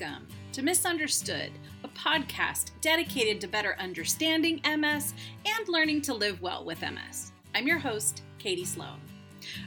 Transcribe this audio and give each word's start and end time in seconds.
Welcome 0.00 0.28
to 0.52 0.62
Misunderstood, 0.62 1.50
a 1.82 1.88
podcast 1.88 2.70
dedicated 2.80 3.40
to 3.40 3.48
better 3.48 3.74
understanding 3.80 4.60
MS 4.64 5.14
and 5.46 5.68
learning 5.68 6.02
to 6.02 6.14
live 6.14 6.40
well 6.40 6.64
with 6.64 6.82
MS. 6.82 7.32
I'm 7.54 7.66
your 7.66 7.78
host, 7.78 8.22
Katie 8.38 8.64
Sloan. 8.64 9.00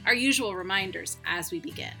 Our 0.06 0.14
usual 0.14 0.54
reminders 0.54 1.18
as 1.26 1.50
we 1.50 1.58
begin. 1.58 1.92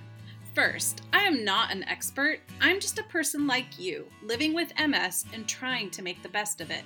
First, 0.54 1.02
I 1.12 1.24
am 1.24 1.44
not 1.44 1.72
an 1.72 1.84
expert. 1.84 2.38
I'm 2.60 2.80
just 2.80 2.98
a 2.98 3.04
person 3.04 3.46
like 3.46 3.78
you, 3.78 4.06
living 4.22 4.54
with 4.54 4.72
MS 4.78 5.26
and 5.34 5.46
trying 5.46 5.90
to 5.90 6.02
make 6.02 6.22
the 6.22 6.28
best 6.28 6.60
of 6.60 6.70
it. 6.70 6.84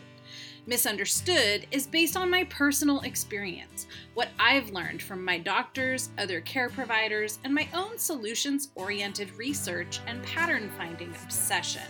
Misunderstood 0.68 1.64
is 1.70 1.86
based 1.86 2.16
on 2.16 2.28
my 2.28 2.42
personal 2.44 3.00
experience, 3.02 3.86
what 4.14 4.30
I've 4.36 4.70
learned 4.70 5.00
from 5.00 5.24
my 5.24 5.38
doctors, 5.38 6.10
other 6.18 6.40
care 6.40 6.68
providers, 6.68 7.38
and 7.44 7.54
my 7.54 7.68
own 7.72 7.96
solutions 7.98 8.70
oriented 8.74 9.30
research 9.36 10.00
and 10.08 10.20
pattern 10.24 10.72
finding 10.76 11.14
obsession. 11.22 11.82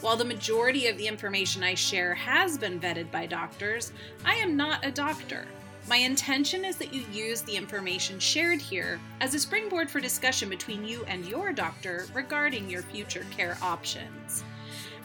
While 0.00 0.16
the 0.16 0.24
majority 0.24 0.88
of 0.88 0.98
the 0.98 1.06
information 1.06 1.62
I 1.62 1.74
share 1.74 2.12
has 2.12 2.58
been 2.58 2.80
vetted 2.80 3.08
by 3.12 3.26
doctors, 3.26 3.92
I 4.24 4.34
am 4.34 4.56
not 4.56 4.84
a 4.84 4.90
doctor. 4.90 5.46
My 5.88 5.98
intention 5.98 6.64
is 6.64 6.76
that 6.78 6.92
you 6.92 7.04
use 7.12 7.42
the 7.42 7.54
information 7.54 8.18
shared 8.18 8.60
here 8.60 8.98
as 9.20 9.34
a 9.36 9.38
springboard 9.38 9.88
for 9.88 10.00
discussion 10.00 10.48
between 10.48 10.84
you 10.84 11.04
and 11.04 11.24
your 11.24 11.52
doctor 11.52 12.06
regarding 12.12 12.68
your 12.68 12.82
future 12.82 13.26
care 13.30 13.56
options. 13.62 14.42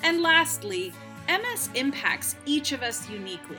And 0.01 0.23
lastly, 0.23 0.93
MS 1.27 1.69
impacts 1.75 2.35
each 2.45 2.71
of 2.71 2.81
us 2.83 3.09
uniquely. 3.09 3.57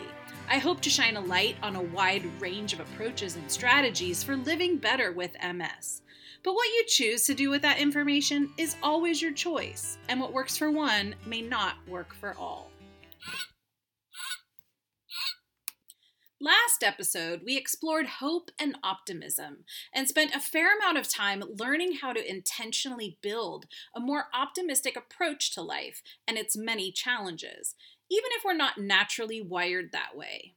I 0.50 0.58
hope 0.58 0.80
to 0.80 0.90
shine 0.90 1.16
a 1.16 1.20
light 1.20 1.56
on 1.62 1.76
a 1.76 1.82
wide 1.82 2.24
range 2.40 2.72
of 2.72 2.80
approaches 2.80 3.36
and 3.36 3.50
strategies 3.50 4.22
for 4.22 4.36
living 4.36 4.78
better 4.78 5.12
with 5.12 5.36
MS. 5.42 6.02
But 6.42 6.54
what 6.54 6.68
you 6.68 6.84
choose 6.86 7.26
to 7.26 7.34
do 7.34 7.50
with 7.50 7.62
that 7.62 7.78
information 7.78 8.50
is 8.56 8.76
always 8.82 9.20
your 9.20 9.32
choice, 9.32 9.98
and 10.08 10.20
what 10.20 10.32
works 10.32 10.56
for 10.56 10.70
one 10.70 11.14
may 11.26 11.42
not 11.42 11.74
work 11.86 12.14
for 12.14 12.34
all. 12.38 12.70
Last 16.40 16.84
episode, 16.84 17.42
we 17.44 17.56
explored 17.56 18.06
hope 18.06 18.52
and 18.60 18.78
optimism 18.84 19.64
and 19.92 20.06
spent 20.06 20.36
a 20.36 20.40
fair 20.40 20.76
amount 20.76 20.96
of 20.96 21.08
time 21.08 21.42
learning 21.58 21.94
how 22.00 22.12
to 22.12 22.30
intentionally 22.30 23.18
build 23.20 23.66
a 23.92 23.98
more 23.98 24.26
optimistic 24.32 24.96
approach 24.96 25.52
to 25.54 25.62
life 25.62 26.00
and 26.28 26.38
its 26.38 26.56
many 26.56 26.92
challenges, 26.92 27.74
even 28.08 28.30
if 28.36 28.44
we're 28.44 28.54
not 28.54 28.78
naturally 28.78 29.40
wired 29.40 29.90
that 29.90 30.16
way. 30.16 30.54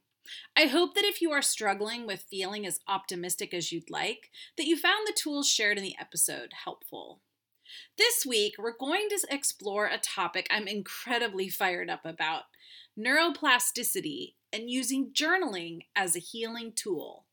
I 0.56 0.66
hope 0.66 0.94
that 0.94 1.04
if 1.04 1.20
you 1.20 1.32
are 1.32 1.42
struggling 1.42 2.06
with 2.06 2.26
feeling 2.30 2.64
as 2.64 2.78
optimistic 2.86 3.52
as 3.52 3.72
you'd 3.72 3.90
like, 3.90 4.30
that 4.56 4.66
you 4.66 4.76
found 4.76 5.08
the 5.08 5.12
tools 5.12 5.48
shared 5.48 5.78
in 5.78 5.82
the 5.82 5.96
episode 6.00 6.52
helpful. 6.64 7.22
This 7.98 8.24
week, 8.24 8.54
we're 8.56 8.76
going 8.76 9.08
to 9.08 9.26
explore 9.28 9.86
a 9.86 9.98
topic 9.98 10.46
I'm 10.48 10.68
incredibly 10.68 11.48
fired 11.48 11.90
up 11.90 12.04
about 12.04 12.44
neuroplasticity 12.96 14.34
and 14.52 14.70
using 14.70 15.12
journaling 15.12 15.86
as 15.96 16.14
a 16.14 16.20
healing 16.20 16.72
tool. 16.74 17.24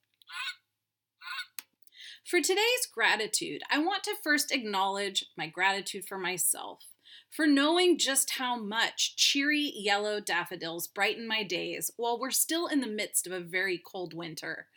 For 2.29 2.41
today's 2.41 2.85
gratitude, 2.93 3.63
I 3.71 3.79
want 3.79 4.03
to 4.03 4.15
first 4.23 4.51
acknowledge 4.51 5.25
my 5.35 5.47
gratitude 5.47 6.05
for 6.05 6.19
myself, 6.19 6.85
for 7.31 7.47
knowing 7.47 7.97
just 7.97 8.31
how 8.37 8.55
much 8.55 9.15
cheery 9.15 9.73
yellow 9.75 10.19
daffodils 10.19 10.87
brighten 10.87 11.27
my 11.27 11.41
days 11.41 11.89
while 11.97 12.19
we're 12.19 12.29
still 12.29 12.67
in 12.67 12.81
the 12.81 12.87
midst 12.87 13.25
of 13.25 13.33
a 13.33 13.39
very 13.39 13.79
cold 13.83 14.13
winter, 14.13 14.67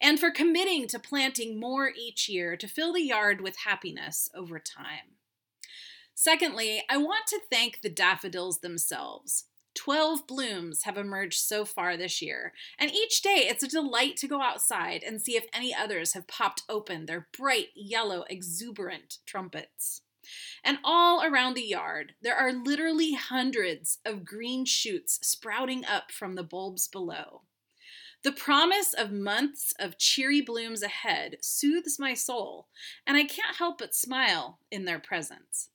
and 0.00 0.18
for 0.18 0.30
committing 0.30 0.86
to 0.88 0.98
planting 0.98 1.60
more 1.60 1.92
each 1.94 2.30
year 2.30 2.56
to 2.56 2.66
fill 2.66 2.94
the 2.94 3.02
yard 3.02 3.42
with 3.42 3.58
happiness 3.58 4.30
over 4.34 4.58
time. 4.58 5.16
Secondly, 6.14 6.82
I 6.88 6.96
want 6.96 7.26
to 7.28 7.40
thank 7.50 7.82
the 7.82 7.90
daffodils 7.90 8.60
themselves. 8.60 9.44
12 9.74 10.26
blooms 10.26 10.82
have 10.82 10.98
emerged 10.98 11.40
so 11.40 11.64
far 11.64 11.96
this 11.96 12.20
year, 12.20 12.52
and 12.78 12.90
each 12.90 13.22
day 13.22 13.46
it's 13.48 13.62
a 13.62 13.68
delight 13.68 14.16
to 14.18 14.28
go 14.28 14.40
outside 14.42 15.02
and 15.02 15.20
see 15.20 15.36
if 15.36 15.46
any 15.52 15.74
others 15.74 16.12
have 16.12 16.26
popped 16.26 16.62
open 16.68 17.06
their 17.06 17.28
bright 17.36 17.68
yellow, 17.74 18.24
exuberant 18.28 19.18
trumpets. 19.26 20.02
And 20.62 20.78
all 20.84 21.24
around 21.24 21.54
the 21.54 21.62
yard, 21.62 22.14
there 22.22 22.36
are 22.36 22.52
literally 22.52 23.14
hundreds 23.14 23.98
of 24.04 24.24
green 24.24 24.64
shoots 24.64 25.18
sprouting 25.22 25.84
up 25.84 26.12
from 26.12 26.34
the 26.34 26.44
bulbs 26.44 26.86
below. 26.86 27.42
The 28.22 28.32
promise 28.32 28.94
of 28.94 29.10
months 29.10 29.74
of 29.80 29.98
cheery 29.98 30.40
blooms 30.40 30.82
ahead 30.82 31.38
soothes 31.40 31.98
my 31.98 32.14
soul, 32.14 32.68
and 33.04 33.16
I 33.16 33.24
can't 33.24 33.56
help 33.56 33.78
but 33.78 33.96
smile 33.96 34.60
in 34.70 34.84
their 34.84 35.00
presence. 35.00 35.70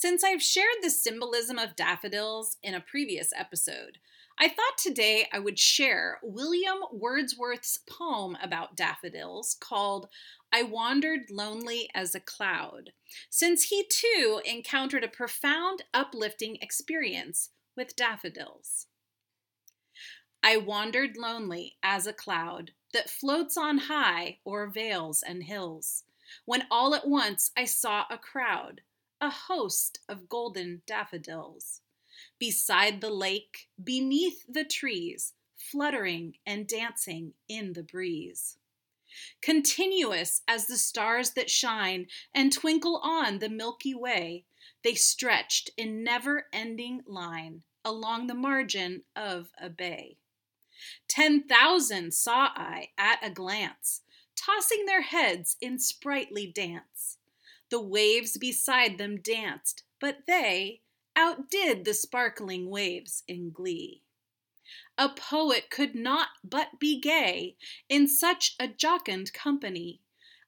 Since 0.00 0.24
I've 0.24 0.42
shared 0.42 0.78
the 0.80 0.88
symbolism 0.88 1.58
of 1.58 1.76
daffodils 1.76 2.56
in 2.62 2.72
a 2.72 2.80
previous 2.80 3.34
episode, 3.36 3.98
I 4.38 4.48
thought 4.48 4.78
today 4.78 5.28
I 5.30 5.40
would 5.40 5.58
share 5.58 6.20
William 6.22 6.78
Wordsworth's 6.90 7.80
poem 7.86 8.38
about 8.42 8.78
daffodils 8.78 9.58
called 9.60 10.08
I 10.50 10.62
Wandered 10.62 11.30
Lonely 11.30 11.90
as 11.94 12.14
a 12.14 12.20
Cloud, 12.20 12.92
since 13.28 13.64
he 13.64 13.84
too 13.90 14.40
encountered 14.46 15.04
a 15.04 15.08
profound, 15.08 15.82
uplifting 15.92 16.56
experience 16.62 17.50
with 17.76 17.94
daffodils. 17.94 18.86
I 20.42 20.56
wandered 20.56 21.18
lonely 21.18 21.76
as 21.82 22.06
a 22.06 22.14
cloud 22.14 22.70
that 22.94 23.10
floats 23.10 23.58
on 23.58 23.76
high 23.76 24.38
o'er 24.46 24.66
vales 24.66 25.22
and 25.22 25.42
hills, 25.42 26.04
when 26.46 26.64
all 26.70 26.94
at 26.94 27.06
once 27.06 27.50
I 27.54 27.66
saw 27.66 28.06
a 28.08 28.16
crowd 28.16 28.80
a 29.20 29.30
host 29.30 30.00
of 30.08 30.28
golden 30.28 30.82
daffodils. 30.86 31.80
Beside 32.38 33.00
the 33.00 33.10
lake, 33.10 33.68
beneath 33.82 34.44
the 34.48 34.64
trees, 34.64 35.34
fluttering 35.56 36.34
and 36.46 36.66
dancing 36.66 37.34
in 37.48 37.74
the 37.74 37.82
breeze. 37.82 38.56
Continuous 39.42 40.42
as 40.46 40.66
the 40.66 40.76
stars 40.76 41.32
that 41.32 41.50
shine 41.50 42.06
and 42.34 42.52
twinkle 42.52 42.98
on 42.98 43.38
the 43.38 43.48
Milky 43.48 43.94
Way, 43.94 44.44
they 44.82 44.94
stretched 44.94 45.70
in 45.76 46.02
never 46.04 46.46
ending 46.52 47.02
line 47.06 47.62
along 47.84 48.26
the 48.26 48.34
margin 48.34 49.02
of 49.16 49.50
a 49.60 49.68
bay. 49.68 50.16
Ten 51.08 51.42
thousand 51.42 52.14
saw 52.14 52.50
I 52.54 52.88
at 52.96 53.18
a 53.22 53.30
glance, 53.30 54.02
tossing 54.36 54.86
their 54.86 55.02
heads 55.02 55.56
in 55.60 55.78
sprightly 55.78 56.46
dance. 56.46 57.18
The 57.70 57.80
waves 57.80 58.36
beside 58.36 58.98
them 58.98 59.20
danced, 59.20 59.84
but 60.00 60.26
they 60.26 60.82
outdid 61.14 61.84
the 61.84 61.94
sparkling 61.94 62.68
waves 62.68 63.22
in 63.28 63.50
glee. 63.50 64.02
A 64.98 65.08
poet 65.08 65.70
could 65.70 65.94
not 65.94 66.28
but 66.42 66.80
be 66.80 67.00
gay 67.00 67.56
in 67.88 68.08
such 68.08 68.56
a 68.58 68.66
jocund 68.68 69.32
company. 69.32 70.00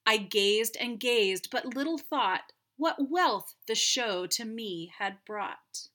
I 0.04 0.16
gazed 0.16 0.76
and 0.76 0.98
gazed, 0.98 1.48
but 1.50 1.76
little 1.76 1.98
thought 1.98 2.52
what 2.76 3.08
wealth 3.10 3.54
the 3.66 3.74
show 3.76 4.26
to 4.26 4.44
me 4.44 4.92
had 4.98 5.24
brought. 5.24 5.88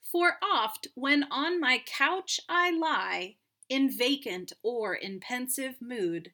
For 0.00 0.38
oft, 0.42 0.88
when 0.94 1.24
on 1.30 1.60
my 1.60 1.82
couch 1.84 2.40
I 2.48 2.70
lie, 2.70 3.36
in 3.68 3.90
vacant 3.90 4.52
or 4.62 4.94
in 4.94 5.20
pensive 5.20 5.80
mood, 5.80 6.32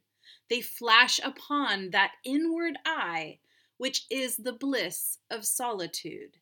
they 0.49 0.61
flash 0.61 1.19
upon 1.23 1.91
that 1.91 2.13
inward 2.25 2.79
eye 2.85 3.41
which 3.79 4.05
is 4.11 4.37
the 4.37 4.53
bliss 4.53 5.19
of 5.31 5.45
solitude. 5.45 6.37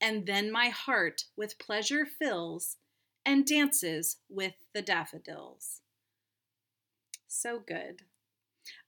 And 0.00 0.26
then 0.26 0.50
my 0.50 0.68
heart 0.68 1.26
with 1.36 1.58
pleasure 1.58 2.04
fills 2.04 2.76
and 3.24 3.46
dances 3.46 4.16
with 4.28 4.54
the 4.74 4.82
daffodils. 4.82 5.80
So 7.28 7.60
good. 7.64 8.02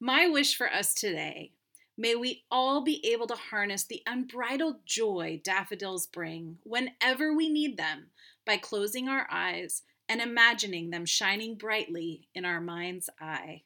My 0.01 0.27
wish 0.27 0.57
for 0.57 0.73
us 0.73 0.93
today 0.93 1.53
may 1.97 2.17
we 2.17 2.45
all 2.51 2.83
be 2.83 3.05
able 3.13 3.29
to 3.29 3.37
harness 3.37 3.85
the 3.85 4.03
unbridled 4.07 4.85
joy 4.85 5.41
daffodils 5.45 6.07
bring 6.07 6.59
whenever 6.65 7.33
we 7.33 7.49
need 7.49 7.77
them 7.77 8.07
by 8.45 8.57
closing 8.57 9.09
our 9.09 9.29
eyes 9.31 9.83
and 10.09 10.21
imagining 10.21 10.91
them 10.91 11.07
shining 11.07 11.55
brightly 11.55 12.29
in 12.35 12.45
our 12.45 12.61
mind's 12.61 13.09
eye. 13.21 13.63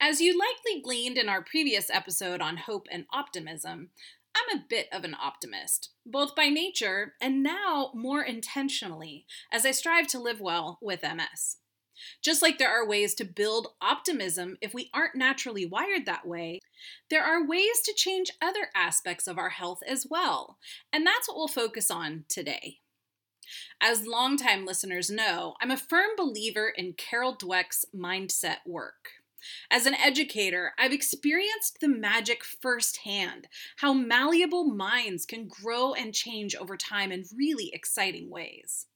As 0.00 0.20
you 0.20 0.38
likely 0.38 0.82
gleaned 0.82 1.16
in 1.16 1.28
our 1.28 1.42
previous 1.42 1.88
episode 1.88 2.42
on 2.42 2.58
hope 2.58 2.86
and 2.90 3.06
optimism, 3.12 3.88
I'm 4.36 4.58
a 4.58 4.64
bit 4.68 4.88
of 4.92 5.04
an 5.04 5.16
optimist, 5.18 5.88
both 6.04 6.34
by 6.34 6.48
nature 6.48 7.14
and 7.18 7.42
now 7.42 7.92
more 7.94 8.22
intentionally, 8.22 9.24
as 9.50 9.64
I 9.64 9.70
strive 9.70 10.06
to 10.08 10.18
live 10.18 10.38
well 10.38 10.78
with 10.82 11.02
MS. 11.02 11.56
Just 12.20 12.42
like 12.42 12.58
there 12.58 12.70
are 12.70 12.86
ways 12.86 13.14
to 13.14 13.24
build 13.24 13.68
optimism 13.80 14.58
if 14.60 14.74
we 14.74 14.90
aren't 14.92 15.16
naturally 15.16 15.64
wired 15.64 16.04
that 16.04 16.26
way, 16.26 16.60
there 17.08 17.24
are 17.24 17.46
ways 17.46 17.80
to 17.86 17.94
change 17.96 18.30
other 18.42 18.68
aspects 18.74 19.26
of 19.26 19.38
our 19.38 19.48
health 19.48 19.80
as 19.88 20.06
well, 20.08 20.58
and 20.92 21.06
that's 21.06 21.26
what 21.26 21.38
we'll 21.38 21.48
focus 21.48 21.90
on 21.90 22.26
today. 22.28 22.80
As 23.80 24.06
longtime 24.06 24.66
listeners 24.66 25.08
know, 25.08 25.54
I'm 25.62 25.70
a 25.70 25.76
firm 25.78 26.10
believer 26.18 26.68
in 26.68 26.92
Carol 26.92 27.34
Dweck's 27.34 27.86
mindset 27.94 28.58
work. 28.66 29.12
As 29.70 29.86
an 29.86 29.94
educator, 29.94 30.72
I've 30.78 30.92
experienced 30.92 31.80
the 31.80 31.88
magic 31.88 32.44
firsthand 32.44 33.48
how 33.76 33.92
malleable 33.92 34.64
minds 34.64 35.26
can 35.26 35.48
grow 35.48 35.92
and 35.92 36.14
change 36.14 36.54
over 36.54 36.76
time 36.76 37.12
in 37.12 37.24
really 37.34 37.70
exciting 37.72 38.30
ways. 38.30 38.86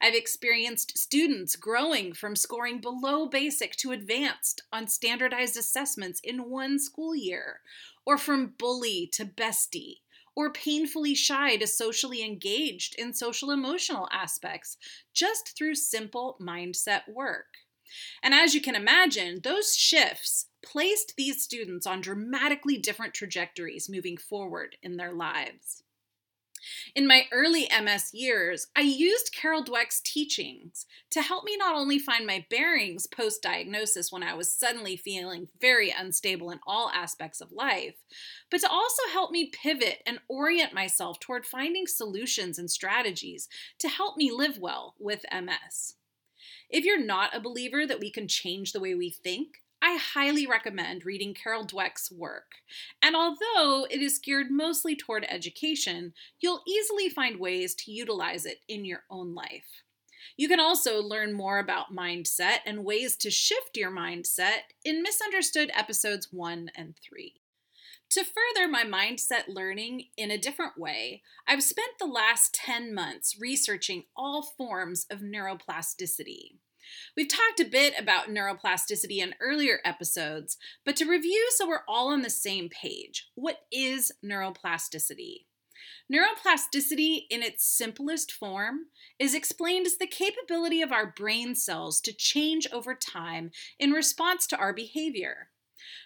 I've 0.00 0.14
experienced 0.14 0.96
students 0.96 1.56
growing 1.56 2.12
from 2.12 2.36
scoring 2.36 2.80
below 2.80 3.26
basic 3.26 3.74
to 3.76 3.92
advanced 3.92 4.62
on 4.72 4.86
standardized 4.86 5.56
assessments 5.56 6.20
in 6.22 6.48
one 6.48 6.78
school 6.78 7.14
year, 7.14 7.60
or 8.06 8.16
from 8.16 8.54
bully 8.58 9.08
to 9.14 9.24
bestie, 9.24 10.00
or 10.36 10.52
painfully 10.52 11.14
shy 11.14 11.56
to 11.56 11.66
socially 11.66 12.22
engaged 12.22 12.94
in 12.98 13.12
social 13.12 13.50
emotional 13.50 14.08
aspects 14.12 14.76
just 15.12 15.56
through 15.56 15.74
simple 15.74 16.36
mindset 16.40 17.08
work. 17.08 17.63
And 18.22 18.34
as 18.34 18.54
you 18.54 18.60
can 18.60 18.74
imagine, 18.74 19.40
those 19.42 19.76
shifts 19.76 20.46
placed 20.62 21.14
these 21.16 21.42
students 21.42 21.86
on 21.86 22.00
dramatically 22.00 22.78
different 22.78 23.14
trajectories 23.14 23.88
moving 23.88 24.16
forward 24.16 24.76
in 24.82 24.96
their 24.96 25.12
lives. 25.12 25.84
In 26.94 27.06
my 27.06 27.26
early 27.32 27.68
MS 27.70 28.14
years, 28.14 28.68
I 28.76 28.80
used 28.80 29.34
Carol 29.34 29.64
Dweck's 29.64 30.00
teachings 30.00 30.86
to 31.10 31.22
help 31.22 31.44
me 31.44 31.56
not 31.56 31.74
only 31.74 31.98
find 31.98 32.26
my 32.26 32.46
bearings 32.48 33.06
post 33.06 33.42
diagnosis 33.42 34.10
when 34.10 34.22
I 34.22 34.34
was 34.34 34.52
suddenly 34.52 34.96
feeling 34.96 35.48
very 35.60 35.90
unstable 35.96 36.50
in 36.50 36.60
all 36.66 36.90
aspects 36.90 37.40
of 37.40 37.52
life, 37.52 37.96
but 38.50 38.60
to 38.60 38.70
also 38.70 39.02
help 39.12 39.30
me 39.30 39.50
pivot 39.50 40.02
and 40.06 40.20
orient 40.28 40.72
myself 40.72 41.20
toward 41.20 41.46
finding 41.46 41.86
solutions 41.86 42.58
and 42.58 42.70
strategies 42.70 43.48
to 43.78 43.88
help 43.88 44.16
me 44.16 44.30
live 44.30 44.58
well 44.58 44.94
with 44.98 45.24
MS. 45.32 45.96
If 46.74 46.84
you're 46.84 47.00
not 47.00 47.36
a 47.36 47.40
believer 47.40 47.86
that 47.86 48.00
we 48.00 48.10
can 48.10 48.26
change 48.26 48.72
the 48.72 48.80
way 48.80 48.96
we 48.96 49.08
think, 49.08 49.62
I 49.80 49.96
highly 49.96 50.44
recommend 50.44 51.06
reading 51.06 51.32
Carol 51.32 51.64
Dweck's 51.64 52.10
work. 52.10 52.56
And 53.00 53.14
although 53.14 53.86
it 53.88 54.02
is 54.02 54.18
geared 54.18 54.50
mostly 54.50 54.96
toward 54.96 55.24
education, 55.28 56.14
you'll 56.40 56.64
easily 56.66 57.08
find 57.08 57.38
ways 57.38 57.76
to 57.76 57.92
utilize 57.92 58.44
it 58.44 58.58
in 58.66 58.84
your 58.84 59.04
own 59.08 59.36
life. 59.36 59.84
You 60.36 60.48
can 60.48 60.58
also 60.58 61.00
learn 61.00 61.32
more 61.32 61.60
about 61.60 61.94
mindset 61.94 62.58
and 62.66 62.84
ways 62.84 63.16
to 63.18 63.30
shift 63.30 63.76
your 63.76 63.92
mindset 63.92 64.62
in 64.84 65.00
Misunderstood 65.00 65.70
episodes 65.74 66.32
1 66.32 66.72
and 66.76 66.96
3. 67.08 67.34
To 68.10 68.24
further 68.24 68.66
my 68.66 68.82
mindset 68.82 69.44
learning 69.46 70.06
in 70.16 70.32
a 70.32 70.38
different 70.38 70.76
way, 70.76 71.22
I've 71.46 71.62
spent 71.62 71.98
the 72.00 72.06
last 72.06 72.52
10 72.52 72.92
months 72.92 73.36
researching 73.40 74.06
all 74.16 74.42
forms 74.42 75.06
of 75.08 75.20
neuroplasticity. 75.20 76.56
We've 77.16 77.28
talked 77.28 77.60
a 77.60 77.64
bit 77.64 77.94
about 77.98 78.28
neuroplasticity 78.28 79.18
in 79.18 79.34
earlier 79.40 79.80
episodes, 79.84 80.56
but 80.84 80.96
to 80.96 81.04
review 81.04 81.48
so 81.50 81.68
we're 81.68 81.80
all 81.88 82.08
on 82.08 82.22
the 82.22 82.30
same 82.30 82.68
page, 82.68 83.28
what 83.34 83.60
is 83.70 84.12
neuroplasticity? 84.24 85.44
Neuroplasticity, 86.12 87.22
in 87.30 87.42
its 87.42 87.66
simplest 87.66 88.30
form, 88.30 88.86
is 89.18 89.34
explained 89.34 89.86
as 89.86 89.96
the 89.96 90.06
capability 90.06 90.82
of 90.82 90.92
our 90.92 91.06
brain 91.06 91.54
cells 91.54 92.00
to 92.02 92.12
change 92.12 92.66
over 92.72 92.94
time 92.94 93.50
in 93.78 93.90
response 93.90 94.46
to 94.46 94.56
our 94.56 94.72
behavior. 94.72 95.48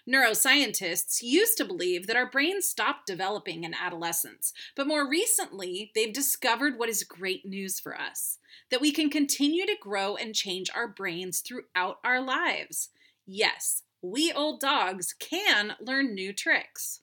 Neuroscientists 0.09 1.21
used 1.21 1.57
to 1.57 1.65
believe 1.65 2.07
that 2.07 2.15
our 2.15 2.29
brains 2.29 2.67
stopped 2.67 3.05
developing 3.05 3.63
in 3.63 3.73
adolescence, 3.73 4.53
but 4.75 4.87
more 4.87 5.07
recently, 5.07 5.91
they've 5.93 6.13
discovered 6.13 6.77
what 6.77 6.89
is 6.89 7.03
great 7.03 7.45
news 7.45 7.79
for 7.79 7.99
us 7.99 8.38
that 8.71 8.81
we 8.81 8.91
can 8.91 9.09
continue 9.09 9.65
to 9.65 9.75
grow 9.79 10.15
and 10.15 10.35
change 10.35 10.69
our 10.75 10.87
brains 10.87 11.41
throughout 11.41 11.97
our 12.03 12.21
lives. 12.21 12.89
Yes, 13.25 13.83
we 14.01 14.31
old 14.31 14.59
dogs 14.59 15.13
can 15.13 15.75
learn 15.79 16.13
new 16.13 16.33
tricks. 16.33 17.01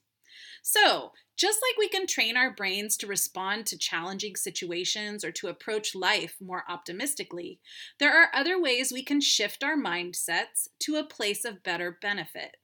So, 0.61 1.11
just 1.37 1.59
like 1.61 1.77
we 1.77 1.87
can 1.87 2.07
train 2.07 2.35
our 2.35 2.51
brains 2.51 2.97
to 2.97 3.07
respond 3.07 3.67
to 3.67 3.77
challenging 3.77 4.35
situations 4.35 5.23
or 5.23 5.31
to 5.33 5.47
approach 5.47 5.93
life 5.93 6.35
more 6.41 6.63
optimistically, 6.67 7.59
there 7.99 8.11
are 8.11 8.29
other 8.33 8.59
ways 8.59 8.91
we 8.91 9.03
can 9.03 9.21
shift 9.21 9.63
our 9.63 9.77
mindsets 9.77 10.67
to 10.79 10.95
a 10.95 11.03
place 11.03 11.45
of 11.45 11.63
better 11.63 11.97
benefit. 12.01 12.57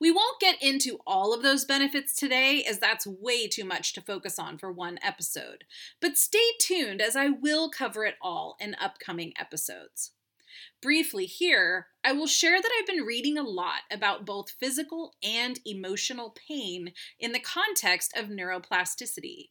We 0.00 0.10
won't 0.10 0.40
get 0.40 0.62
into 0.62 0.98
all 1.06 1.32
of 1.32 1.42
those 1.42 1.64
benefits 1.64 2.14
today, 2.14 2.62
as 2.62 2.78
that's 2.78 3.06
way 3.06 3.48
too 3.48 3.64
much 3.64 3.92
to 3.94 4.00
focus 4.00 4.38
on 4.38 4.58
for 4.58 4.72
one 4.72 4.98
episode. 5.02 5.64
But 6.00 6.16
stay 6.16 6.52
tuned, 6.60 7.00
as 7.00 7.16
I 7.16 7.28
will 7.28 7.70
cover 7.70 8.04
it 8.04 8.16
all 8.20 8.56
in 8.60 8.74
upcoming 8.74 9.32
episodes. 9.38 10.12
Briefly, 10.82 11.26
here, 11.26 11.88
I 12.02 12.12
will 12.12 12.26
share 12.26 12.60
that 12.60 12.70
I've 12.78 12.86
been 12.86 13.04
reading 13.04 13.36
a 13.36 13.42
lot 13.42 13.82
about 13.90 14.24
both 14.24 14.50
physical 14.50 15.14
and 15.22 15.60
emotional 15.66 16.34
pain 16.48 16.92
in 17.18 17.32
the 17.32 17.40
context 17.40 18.16
of 18.16 18.26
neuroplasticity. 18.26 19.50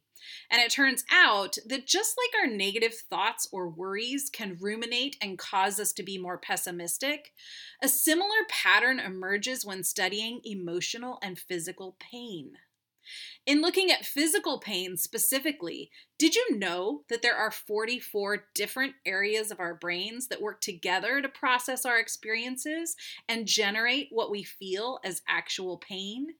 And 0.49 0.61
it 0.61 0.71
turns 0.71 1.03
out 1.11 1.57
that 1.65 1.87
just 1.87 2.15
like 2.17 2.43
our 2.43 2.55
negative 2.55 2.93
thoughts 2.93 3.47
or 3.51 3.69
worries 3.69 4.29
can 4.31 4.57
ruminate 4.59 5.17
and 5.21 5.37
cause 5.37 5.79
us 5.79 5.93
to 5.93 6.03
be 6.03 6.17
more 6.17 6.37
pessimistic, 6.37 7.33
a 7.81 7.87
similar 7.87 8.45
pattern 8.49 8.99
emerges 8.99 9.65
when 9.65 9.83
studying 9.83 10.41
emotional 10.43 11.19
and 11.21 11.37
physical 11.37 11.95
pain. 11.99 12.53
In 13.45 13.61
looking 13.61 13.89
at 13.89 14.05
physical 14.05 14.59
pain 14.59 14.97
specifically, 14.97 15.89
did 16.17 16.35
you 16.35 16.57
know 16.57 17.03
that 17.09 17.21
there 17.21 17.35
are 17.35 17.51
44 17.51 18.45
different 18.53 18.93
areas 19.05 19.49
of 19.49 19.59
our 19.59 19.73
brains 19.73 20.27
that 20.27 20.41
work 20.41 20.61
together 20.61 21.21
to 21.21 21.29
process 21.29 21.85
our 21.85 21.97
experiences 21.97 22.95
and 23.27 23.47
generate 23.47 24.09
what 24.11 24.29
we 24.29 24.43
feel 24.43 24.99
as 25.03 25.21
actual 25.27 25.77
pain? 25.77 26.35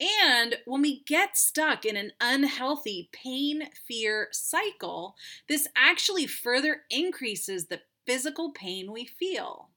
And 0.00 0.56
when 0.66 0.82
we 0.82 1.02
get 1.04 1.36
stuck 1.36 1.86
in 1.86 1.96
an 1.96 2.12
unhealthy 2.20 3.08
pain 3.12 3.68
fear 3.88 4.28
cycle, 4.30 5.16
this 5.48 5.68
actually 5.74 6.26
further 6.26 6.82
increases 6.90 7.66
the 7.66 7.80
physical 8.06 8.52
pain 8.52 8.92
we 8.92 9.06
feel. 9.06 9.70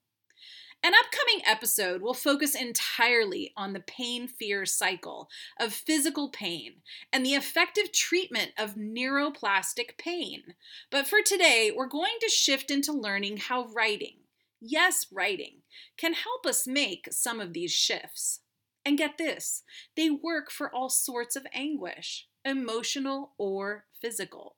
An 0.81 0.93
upcoming 0.93 1.45
episode 1.45 2.01
will 2.01 2.13
focus 2.13 2.55
entirely 2.55 3.51
on 3.57 3.73
the 3.73 3.81
pain 3.81 4.29
fear 4.29 4.65
cycle 4.65 5.29
of 5.59 5.73
physical 5.73 6.29
pain 6.29 6.75
and 7.11 7.25
the 7.25 7.33
effective 7.33 7.91
treatment 7.91 8.51
of 8.57 8.75
neuroplastic 8.75 9.97
pain. 9.97 10.55
But 10.89 11.05
for 11.05 11.21
today, 11.21 11.71
we're 11.75 11.87
going 11.87 12.17
to 12.21 12.29
shift 12.29 12.71
into 12.71 12.93
learning 12.93 13.37
how 13.37 13.65
writing, 13.67 14.19
yes, 14.61 15.05
writing, 15.11 15.63
can 15.97 16.13
help 16.13 16.45
us 16.45 16.65
make 16.65 17.09
some 17.11 17.41
of 17.41 17.51
these 17.51 17.71
shifts. 17.71 18.39
And 18.85 18.97
get 18.97 19.17
this 19.17 19.63
they 19.95 20.09
work 20.09 20.51
for 20.51 20.73
all 20.73 20.89
sorts 20.89 21.35
of 21.35 21.45
anguish, 21.53 22.27
emotional 22.45 23.33
or 23.37 23.85
physical. 24.01 24.55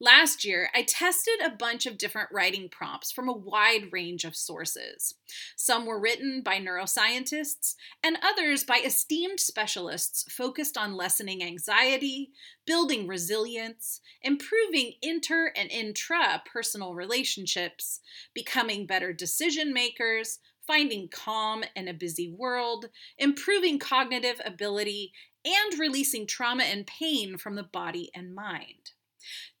Last 0.00 0.44
year, 0.44 0.70
I 0.74 0.82
tested 0.82 1.40
a 1.42 1.50
bunch 1.50 1.86
of 1.86 1.98
different 1.98 2.30
writing 2.32 2.68
prompts 2.68 3.12
from 3.12 3.28
a 3.28 3.36
wide 3.36 3.92
range 3.92 4.24
of 4.24 4.36
sources. 4.36 5.14
Some 5.56 5.86
were 5.86 6.00
written 6.00 6.42
by 6.42 6.58
neuroscientists, 6.58 7.74
and 8.02 8.18
others 8.22 8.64
by 8.64 8.78
esteemed 8.84 9.40
specialists 9.40 10.24
focused 10.32 10.76
on 10.76 10.96
lessening 10.96 11.42
anxiety, 11.42 12.30
building 12.66 13.06
resilience, 13.06 14.00
improving 14.22 14.94
inter 15.02 15.52
and 15.56 15.70
intra 15.70 16.42
personal 16.50 16.94
relationships, 16.94 18.00
becoming 18.34 18.86
better 18.86 19.12
decision 19.12 19.72
makers, 19.72 20.38
finding 20.68 21.08
calm 21.08 21.64
in 21.74 21.88
a 21.88 21.94
busy 21.94 22.28
world, 22.28 22.90
improving 23.16 23.78
cognitive 23.78 24.40
ability, 24.44 25.12
and 25.44 25.80
releasing 25.80 26.26
trauma 26.26 26.62
and 26.62 26.86
pain 26.86 27.38
from 27.38 27.56
the 27.56 27.62
body 27.62 28.10
and 28.14 28.34
mind. 28.34 28.92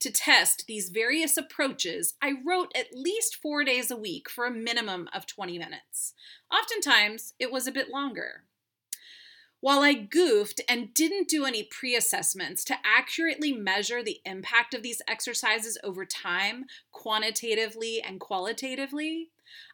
To 0.00 0.12
test 0.12 0.64
these 0.68 0.90
various 0.90 1.36
approaches, 1.36 2.14
I 2.22 2.34
wrote 2.46 2.70
at 2.76 2.94
least 2.94 3.36
four 3.36 3.64
days 3.64 3.90
a 3.90 3.96
week 3.96 4.28
for 4.28 4.46
a 4.46 4.50
minimum 4.50 5.08
of 5.12 5.26
20 5.26 5.58
minutes. 5.58 6.14
Oftentimes, 6.52 7.34
it 7.38 7.50
was 7.50 7.66
a 7.66 7.72
bit 7.72 7.88
longer. 7.88 8.44
While 9.60 9.80
I 9.80 9.94
goofed 9.94 10.60
and 10.68 10.94
didn't 10.94 11.28
do 11.28 11.44
any 11.44 11.64
pre 11.64 11.96
assessments 11.96 12.62
to 12.64 12.76
accurately 12.84 13.52
measure 13.52 14.02
the 14.02 14.20
impact 14.24 14.72
of 14.72 14.82
these 14.82 15.02
exercises 15.08 15.76
over 15.82 16.04
time, 16.04 16.66
quantitatively 16.92 18.00
and 18.00 18.20
qualitatively, 18.20 19.30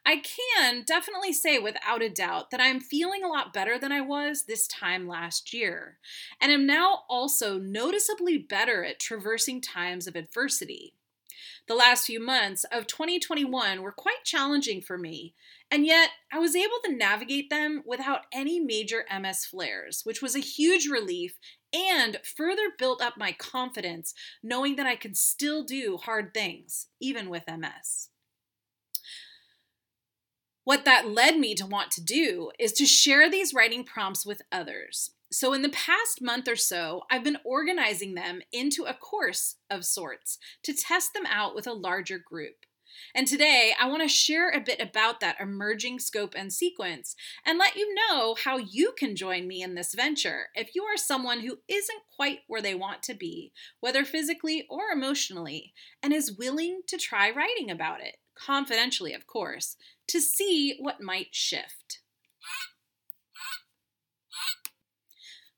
I 0.06 0.22
can 0.22 0.84
definitely 0.86 1.32
say 1.34 1.58
without 1.58 2.02
a 2.02 2.08
doubt 2.08 2.50
that 2.50 2.60
I'm 2.60 2.80
feeling 2.80 3.22
a 3.22 3.28
lot 3.28 3.52
better 3.52 3.78
than 3.78 3.92
I 3.92 4.00
was 4.00 4.44
this 4.44 4.66
time 4.68 5.06
last 5.06 5.52
year, 5.52 5.98
and 6.40 6.50
am 6.50 6.66
now 6.66 7.02
also 7.08 7.58
noticeably 7.58 8.38
better 8.38 8.84
at 8.84 9.00
traversing 9.00 9.60
times 9.60 10.06
of 10.06 10.16
adversity. 10.16 10.94
The 11.66 11.74
last 11.74 12.06
few 12.06 12.20
months 12.20 12.64
of 12.64 12.86
2021 12.86 13.80
were 13.80 13.92
quite 13.92 14.22
challenging 14.22 14.82
for 14.82 14.98
me, 14.98 15.34
and 15.70 15.86
yet 15.86 16.10
I 16.30 16.38
was 16.38 16.54
able 16.54 16.76
to 16.84 16.94
navigate 16.94 17.48
them 17.48 17.82
without 17.86 18.26
any 18.32 18.60
major 18.60 19.06
MS 19.10 19.46
flares, 19.46 20.02
which 20.04 20.20
was 20.20 20.36
a 20.36 20.40
huge 20.40 20.86
relief 20.86 21.38
and 21.72 22.18
further 22.22 22.70
built 22.78 23.00
up 23.00 23.16
my 23.16 23.32
confidence 23.32 24.12
knowing 24.42 24.76
that 24.76 24.86
I 24.86 24.94
can 24.94 25.14
still 25.14 25.64
do 25.64 25.96
hard 25.96 26.34
things, 26.34 26.88
even 27.00 27.30
with 27.30 27.44
MS. 27.48 28.10
What 30.64 30.84
that 30.84 31.08
led 31.08 31.38
me 31.38 31.54
to 31.54 31.66
want 31.66 31.90
to 31.92 32.04
do 32.04 32.50
is 32.58 32.72
to 32.74 32.86
share 32.86 33.30
these 33.30 33.54
writing 33.54 33.84
prompts 33.84 34.26
with 34.26 34.42
others. 34.52 35.10
So, 35.34 35.52
in 35.52 35.62
the 35.62 35.68
past 35.68 36.22
month 36.22 36.46
or 36.46 36.54
so, 36.54 37.02
I've 37.10 37.24
been 37.24 37.38
organizing 37.44 38.14
them 38.14 38.40
into 38.52 38.84
a 38.84 38.94
course 38.94 39.56
of 39.68 39.84
sorts 39.84 40.38
to 40.62 40.72
test 40.72 41.12
them 41.12 41.26
out 41.28 41.56
with 41.56 41.66
a 41.66 41.72
larger 41.72 42.20
group. 42.20 42.54
And 43.16 43.26
today, 43.26 43.72
I 43.76 43.88
want 43.88 44.02
to 44.02 44.08
share 44.08 44.50
a 44.50 44.60
bit 44.60 44.78
about 44.78 45.18
that 45.18 45.40
emerging 45.40 45.98
scope 45.98 46.34
and 46.36 46.52
sequence 46.52 47.16
and 47.44 47.58
let 47.58 47.74
you 47.74 47.92
know 47.96 48.36
how 48.44 48.58
you 48.58 48.94
can 48.96 49.16
join 49.16 49.48
me 49.48 49.60
in 49.60 49.74
this 49.74 49.92
venture 49.92 50.50
if 50.54 50.76
you 50.76 50.84
are 50.84 50.96
someone 50.96 51.40
who 51.40 51.58
isn't 51.66 52.02
quite 52.14 52.42
where 52.46 52.62
they 52.62 52.76
want 52.76 53.02
to 53.02 53.14
be, 53.14 53.52
whether 53.80 54.04
physically 54.04 54.68
or 54.70 54.92
emotionally, 54.92 55.74
and 56.00 56.12
is 56.12 56.38
willing 56.38 56.82
to 56.86 56.96
try 56.96 57.28
writing 57.32 57.72
about 57.72 58.00
it, 58.00 58.18
confidentially, 58.38 59.12
of 59.12 59.26
course, 59.26 59.74
to 60.06 60.20
see 60.20 60.76
what 60.78 61.02
might 61.02 61.34
shift. 61.34 61.93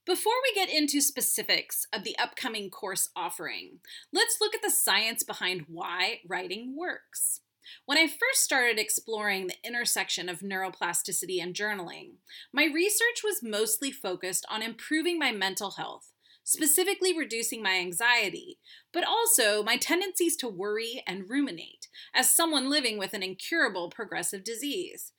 Before 0.07 0.35
we 0.45 0.55
get 0.55 0.73
into 0.73 1.01
specifics 1.01 1.85
of 1.93 2.05
the 2.05 2.17
upcoming 2.17 2.71
course 2.71 3.09
offering, 3.17 3.81
let's 4.13 4.37
look 4.41 4.55
at 4.55 4.63
the 4.63 4.71
science 4.71 5.25
behind 5.25 5.65
why 5.67 6.21
writing 6.29 6.77
works. 6.79 7.41
When 7.87 7.99
I 7.99 8.07
first 8.07 8.45
started 8.45 8.79
exploring 8.79 9.49
the 9.49 9.57
intersection 9.65 10.29
of 10.29 10.43
neuroplasticity 10.43 11.43
and 11.43 11.57
journaling, 11.57 12.19
my 12.53 12.67
research 12.73 13.25
was 13.25 13.43
mostly 13.43 13.91
focused 13.91 14.47
on 14.49 14.63
improving 14.63 15.19
my 15.19 15.33
mental 15.33 15.73
health, 15.73 16.13
specifically 16.45 17.13
reducing 17.19 17.61
my 17.61 17.75
anxiety, 17.75 18.61
but 18.93 19.03
also 19.03 19.65
my 19.65 19.77
tendencies 19.77 20.37
to 20.37 20.49
worry 20.49 21.03
and 21.09 21.29
ruminate 21.29 21.89
as 22.15 22.33
someone 22.33 22.71
living 22.71 22.97
with 22.97 23.13
an 23.13 23.25
incurable 23.25 23.91
progressive 23.91 24.45
disease 24.45 25.11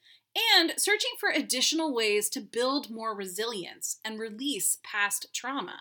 and 0.56 0.74
searching 0.78 1.12
for 1.20 1.30
additional 1.30 1.94
ways 1.94 2.30
to 2.30 2.42
build 2.42 2.90
more 2.90 3.16
resilience 3.16 4.00
and 4.04 4.20
release 4.20 4.78
past 4.84 5.28
trauma. 5.34 5.80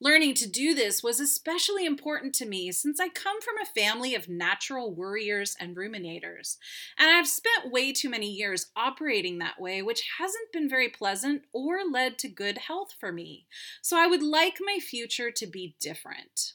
Learning 0.00 0.34
to 0.34 0.48
do 0.48 0.74
this 0.74 1.02
was 1.02 1.20
especially 1.20 1.86
important 1.86 2.34
to 2.34 2.46
me 2.46 2.72
since 2.72 3.00
I 3.00 3.08
come 3.08 3.40
from 3.40 3.54
a 3.62 3.80
family 3.80 4.14
of 4.14 4.28
natural 4.28 4.92
worriers 4.92 5.56
and 5.58 5.76
ruminators, 5.76 6.56
and 6.98 7.10
I've 7.10 7.28
spent 7.28 7.70
way 7.70 7.92
too 7.92 8.10
many 8.10 8.28
years 8.30 8.66
operating 8.76 9.38
that 9.38 9.60
way, 9.60 9.82
which 9.82 10.08
hasn't 10.18 10.52
been 10.52 10.68
very 10.68 10.88
pleasant 10.88 11.44
or 11.52 11.78
led 11.90 12.18
to 12.18 12.28
good 12.28 12.58
health 12.58 12.94
for 12.98 13.12
me. 13.12 13.46
So 13.82 13.96
I 13.96 14.08
would 14.08 14.22
like 14.22 14.58
my 14.60 14.78
future 14.80 15.30
to 15.30 15.46
be 15.46 15.76
different. 15.80 16.54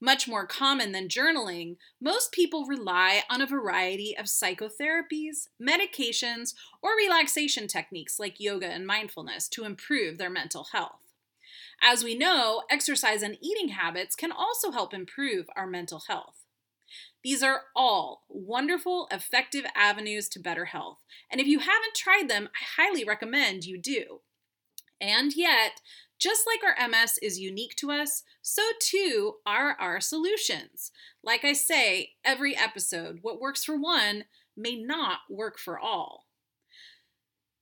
Much 0.00 0.28
more 0.28 0.46
common 0.46 0.92
than 0.92 1.08
journaling, 1.08 1.76
most 2.00 2.32
people 2.32 2.66
rely 2.66 3.22
on 3.30 3.40
a 3.40 3.46
variety 3.46 4.16
of 4.16 4.26
psychotherapies, 4.26 5.48
medications, 5.60 6.54
or 6.82 6.96
relaxation 6.96 7.66
techniques 7.66 8.18
like 8.18 8.40
yoga 8.40 8.66
and 8.66 8.86
mindfulness 8.86 9.48
to 9.48 9.64
improve 9.64 10.18
their 10.18 10.30
mental 10.30 10.68
health. 10.72 11.00
As 11.82 12.04
we 12.04 12.14
know, 12.16 12.62
exercise 12.70 13.22
and 13.22 13.36
eating 13.40 13.68
habits 13.68 14.16
can 14.16 14.32
also 14.32 14.70
help 14.70 14.94
improve 14.94 15.46
our 15.56 15.66
mental 15.66 16.02
health. 16.08 16.44
These 17.22 17.42
are 17.42 17.62
all 17.74 18.24
wonderful, 18.28 19.08
effective 19.10 19.64
avenues 19.74 20.28
to 20.30 20.38
better 20.38 20.66
health, 20.66 20.98
and 21.30 21.40
if 21.40 21.46
you 21.46 21.60
haven't 21.60 21.94
tried 21.96 22.28
them, 22.28 22.48
I 22.54 22.82
highly 22.82 23.04
recommend 23.04 23.64
you 23.64 23.78
do. 23.78 24.20
And 25.00 25.34
yet, 25.34 25.80
just 26.18 26.44
like 26.46 26.60
our 26.64 26.88
MS 26.88 27.18
is 27.22 27.38
unique 27.38 27.76
to 27.76 27.90
us, 27.90 28.22
so 28.42 28.62
too 28.80 29.34
are 29.46 29.76
our 29.80 30.00
solutions. 30.00 30.90
Like 31.22 31.44
I 31.44 31.52
say 31.52 32.12
every 32.24 32.56
episode, 32.56 33.18
what 33.22 33.40
works 33.40 33.64
for 33.64 33.76
one 33.76 34.24
may 34.56 34.76
not 34.76 35.20
work 35.28 35.58
for 35.58 35.78
all. 35.78 36.26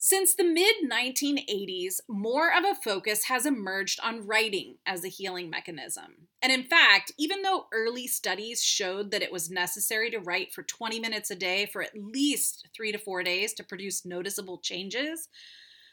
Since 0.05 0.35
the 0.35 0.43
mid 0.43 0.75
1980s, 0.91 2.01
more 2.09 2.53
of 2.53 2.65
a 2.65 2.75
focus 2.75 3.27
has 3.27 3.47
emerged 3.47 4.01
on 4.03 4.27
writing 4.27 4.79
as 4.85 5.05
a 5.05 5.09
healing 5.09 5.49
mechanism. 5.49 6.27
And 6.43 6.51
in 6.51 6.65
fact, 6.65 7.13
even 7.19 7.43
though 7.43 7.67
early 7.73 8.09
studies 8.09 8.65
showed 8.65 9.13
that 9.13 9.23
it 9.23 9.31
was 9.31 9.49
necessary 9.49 10.11
to 10.11 10.19
write 10.19 10.53
for 10.53 10.65
20 10.65 10.99
minutes 10.99 11.31
a 11.31 11.37
day 11.37 11.67
for 11.67 11.83
at 11.83 11.93
least 11.97 12.67
three 12.75 12.91
to 12.91 12.99
four 12.99 13.23
days 13.23 13.53
to 13.55 13.63
produce 13.63 14.05
noticeable 14.05 14.59
changes, 14.59 15.29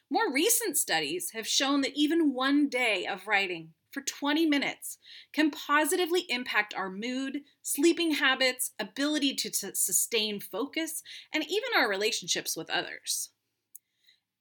more 0.09 0.31
recent 0.31 0.77
studies 0.77 1.31
have 1.33 1.47
shown 1.47 1.81
that 1.81 1.95
even 1.95 2.33
one 2.33 2.67
day 2.67 3.05
of 3.05 3.27
writing 3.27 3.73
for 3.91 4.01
20 4.01 4.45
minutes 4.45 4.97
can 5.33 5.51
positively 5.51 6.25
impact 6.29 6.73
our 6.73 6.89
mood, 6.89 7.41
sleeping 7.61 8.11
habits, 8.11 8.71
ability 8.79 9.35
to 9.35 9.49
t- 9.49 9.71
sustain 9.73 10.39
focus, 10.39 11.01
and 11.33 11.43
even 11.43 11.69
our 11.77 11.89
relationships 11.89 12.55
with 12.55 12.69
others. 12.69 13.29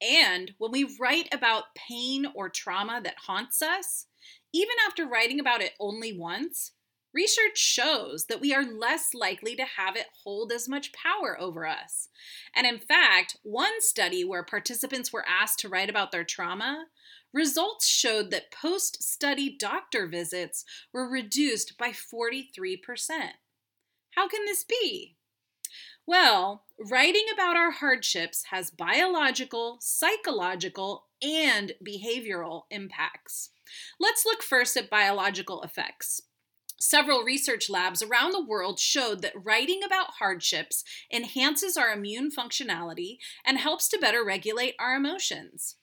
And 0.00 0.52
when 0.58 0.70
we 0.70 0.96
write 1.00 1.28
about 1.32 1.74
pain 1.74 2.26
or 2.34 2.48
trauma 2.48 3.00
that 3.02 3.16
haunts 3.26 3.62
us, 3.62 4.06
even 4.52 4.74
after 4.86 5.06
writing 5.06 5.40
about 5.40 5.60
it 5.60 5.72
only 5.80 6.16
once, 6.16 6.72
Research 7.14 7.56
shows 7.56 8.26
that 8.26 8.40
we 8.40 8.54
are 8.54 8.64
less 8.64 9.14
likely 9.14 9.56
to 9.56 9.64
have 9.64 9.96
it 9.96 10.06
hold 10.24 10.52
as 10.52 10.68
much 10.68 10.92
power 10.92 11.40
over 11.40 11.66
us. 11.66 12.08
And 12.54 12.66
in 12.66 12.78
fact, 12.78 13.38
one 13.42 13.80
study 13.80 14.24
where 14.24 14.42
participants 14.42 15.12
were 15.12 15.24
asked 15.26 15.58
to 15.60 15.68
write 15.68 15.88
about 15.88 16.12
their 16.12 16.24
trauma, 16.24 16.86
results 17.32 17.86
showed 17.86 18.30
that 18.30 18.52
post 18.52 19.02
study 19.02 19.54
doctor 19.58 20.06
visits 20.06 20.64
were 20.92 21.08
reduced 21.08 21.78
by 21.78 21.90
43%. 21.90 22.78
How 24.10 24.28
can 24.28 24.44
this 24.44 24.64
be? 24.64 25.16
Well, 26.06 26.64
writing 26.78 27.26
about 27.32 27.56
our 27.56 27.70
hardships 27.70 28.44
has 28.50 28.70
biological, 28.70 29.76
psychological, 29.80 31.06
and 31.22 31.72
behavioral 31.86 32.62
impacts. 32.70 33.50
Let's 34.00 34.24
look 34.24 34.42
first 34.42 34.76
at 34.76 34.88
biological 34.88 35.62
effects. 35.62 36.22
Several 36.80 37.24
research 37.24 37.68
labs 37.68 38.02
around 38.02 38.32
the 38.32 38.44
world 38.44 38.78
showed 38.78 39.20
that 39.22 39.32
writing 39.34 39.82
about 39.84 40.14
hardships 40.18 40.84
enhances 41.12 41.76
our 41.76 41.92
immune 41.92 42.30
functionality 42.30 43.18
and 43.44 43.58
helps 43.58 43.88
to 43.88 43.98
better 43.98 44.24
regulate 44.24 44.76
our 44.78 44.94
emotions. 44.94 45.76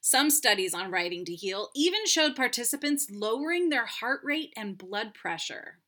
Some 0.00 0.28
studies 0.28 0.74
on 0.74 0.90
writing 0.90 1.24
to 1.26 1.34
heal 1.34 1.70
even 1.74 2.04
showed 2.04 2.34
participants 2.34 3.06
lowering 3.10 3.68
their 3.68 3.86
heart 3.86 4.20
rate 4.24 4.52
and 4.56 4.76
blood 4.76 5.14
pressure. 5.14 5.78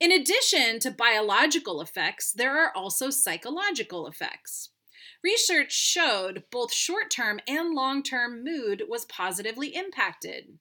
In 0.00 0.12
addition 0.12 0.78
to 0.80 0.90
biological 0.90 1.82
effects, 1.82 2.32
there 2.32 2.56
are 2.56 2.72
also 2.74 3.10
psychological 3.10 4.06
effects. 4.06 4.70
Research 5.22 5.72
showed 5.72 6.44
both 6.50 6.72
short 6.72 7.10
term 7.10 7.40
and 7.46 7.74
long 7.74 8.02
term 8.02 8.44
mood 8.44 8.84
was 8.88 9.04
positively 9.04 9.74
impacted. 9.74 10.58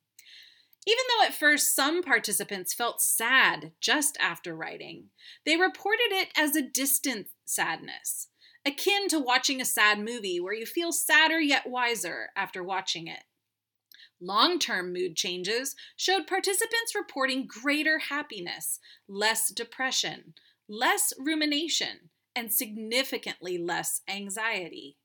Even 0.88 1.04
though 1.10 1.26
at 1.26 1.34
first 1.34 1.76
some 1.76 2.02
participants 2.02 2.74
felt 2.74 3.02
sad 3.02 3.74
just 3.82 4.16
after 4.22 4.56
writing, 4.56 5.10
they 5.46 5.58
reported 5.58 6.12
it 6.12 6.30
as 6.38 6.56
a 6.56 6.62
distant 6.62 7.28
sadness, 7.44 8.30
akin 8.66 9.10
to 9.10 9.20
watching 9.20 9.60
a 9.60 9.66
sad 9.66 10.00
movie 10.00 10.40
where 10.40 10.54
you 10.54 10.66
feel 10.66 10.94
sadder 10.94 11.42
yet 11.42 11.68
wiser 11.68 12.30
after 12.38 12.64
watching 12.64 13.08
it. 13.08 13.26
Long 14.22 14.60
term 14.60 14.94
mood 14.94 15.18
changes 15.18 15.76
showed 15.98 16.26
participants 16.26 16.96
reporting 16.96 17.48
greater 17.48 18.00
happiness, 18.00 18.80
less 19.10 19.50
depression, 19.50 20.36
less 20.70 21.12
rumination, 21.20 22.12
and 22.34 22.54
significantly 22.54 23.58
less 23.58 24.04
anxiety. 24.08 24.96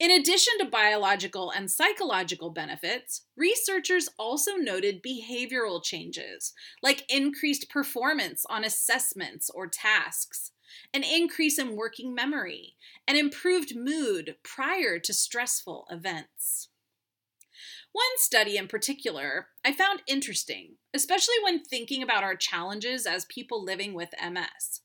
In 0.00 0.10
addition 0.10 0.54
to 0.58 0.64
biological 0.64 1.50
and 1.50 1.70
psychological 1.70 2.48
benefits, 2.48 3.26
researchers 3.36 4.08
also 4.18 4.52
noted 4.56 5.02
behavioral 5.02 5.84
changes, 5.84 6.54
like 6.82 7.04
increased 7.12 7.68
performance 7.68 8.46
on 8.48 8.64
assessments 8.64 9.50
or 9.50 9.66
tasks, 9.66 10.52
an 10.94 11.04
increase 11.04 11.58
in 11.58 11.76
working 11.76 12.14
memory, 12.14 12.76
and 13.06 13.18
improved 13.18 13.76
mood 13.76 14.36
prior 14.42 14.98
to 14.98 15.12
stressful 15.12 15.86
events. 15.90 16.68
One 17.92 18.16
study 18.16 18.56
in 18.56 18.68
particular 18.68 19.48
I 19.62 19.72
found 19.72 20.00
interesting, 20.06 20.76
especially 20.94 21.34
when 21.42 21.62
thinking 21.62 22.02
about 22.02 22.24
our 22.24 22.36
challenges 22.36 23.04
as 23.04 23.26
people 23.26 23.62
living 23.62 23.92
with 23.92 24.14
MS. 24.18 24.80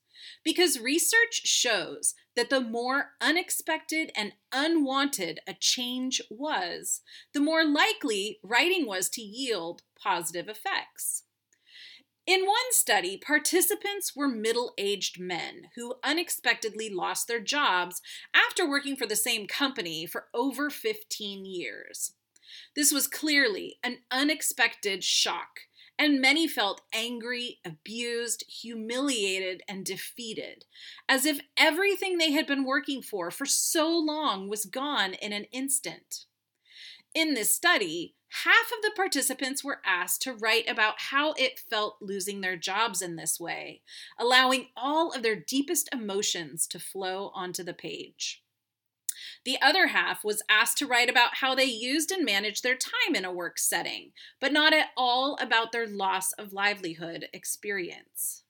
Because 0.46 0.80
research 0.80 1.42
shows 1.44 2.14
that 2.36 2.52
the 2.52 2.62
more 2.62 3.14
unexpected 3.20 4.12
and 4.16 4.34
unwanted 4.54 5.40
a 5.48 5.56
change 5.60 6.22
was, 6.30 7.02
the 7.34 7.40
more 7.40 7.66
likely 7.66 8.40
writing 8.44 8.86
was 8.86 9.10
to 9.10 9.22
yield 9.22 9.82
positive 10.02 10.48
effects. 10.48 11.24
In 12.28 12.46
one 12.46 12.72
study, 12.72 13.18
participants 13.18 14.16
were 14.16 14.28
middle 14.28 14.74
aged 14.78 15.20
men 15.20 15.70
who 15.75 15.96
unexpectedly 16.04 16.90
lost 16.90 17.28
their 17.28 17.40
jobs 17.40 18.02
after 18.34 18.70
working 18.70 18.96
for 18.96 19.06
the 19.08 19.16
same 19.16 19.48
company 19.48 20.06
for 20.06 20.25
over 20.34 20.70
15 20.70 21.46
years. 21.46 22.14
This 22.75 22.92
was 22.92 23.08
clearly 23.08 23.78
an 23.84 24.00
unexpected 24.12 25.04
shock 25.04 25.62
and 25.98 26.22
many 26.22 26.48
felt 26.48 26.82
angry, 26.94 27.60
abused, 27.66 28.44
humiliated, 28.48 29.64
and 29.68 29.86
defeated, 29.86 30.66
as 31.08 31.25
if 31.25 31.40
everything 31.58 32.18
they 32.18 32.32
had 32.32 32.46
been 32.46 32.66
working 32.66 33.02
for 33.02 33.32
for 33.32 33.46
so 33.46 33.90
long 33.90 34.50
was 34.50 34.66
gone 34.66 35.14
in 35.14 35.32
an 35.32 35.46
instant. 35.52 36.25
In 37.14 37.34
this 37.34 37.56
study, 37.56 38.16
half 38.44 38.72
of 38.75 38.82
the 38.82 38.92
participants 38.96 39.64
were 39.64 39.82
asked 39.86 40.22
to 40.24 40.34
write 40.34 40.70
about 40.70 40.96
how 40.98 41.32
it 41.34 41.60
felt 41.60 41.98
losing 42.02 42.42
their 42.42 42.58
jobs 42.58 43.02
in 43.02 43.16
this 43.16 43.40
way, 43.40 43.82
allowing 44.20 44.68
all 44.75 45.12
of 45.12 45.24
their 45.24 45.36
deepest 45.36 45.88
emotions 45.94 46.68
to 46.68 46.80
flow 46.80 47.32
onto 47.34 47.64
the 47.64 47.74
page. 47.74 48.44
The 49.44 49.62
other 49.62 49.88
half 49.88 50.24
was 50.24 50.44
asked 50.50 50.77
to 50.79 50.88
write 50.88 51.10
about 51.10 51.36
how 51.36 51.55
they 51.55 51.65
used 51.65 52.12
and 52.12 52.25
managed 52.25 52.63
their 52.63 52.75
time 52.75 53.15
in 53.15 53.25
a 53.25 53.32
work 53.32 53.58
setting, 53.58 54.12
but 54.39 54.51
not 54.51 54.74
at 54.74 54.89
all 54.96 55.38
about 55.39 55.72
their 55.72 55.88
loss 55.88 56.32
of 56.34 56.53
livelihood 56.53 57.27
experience. 57.34 58.44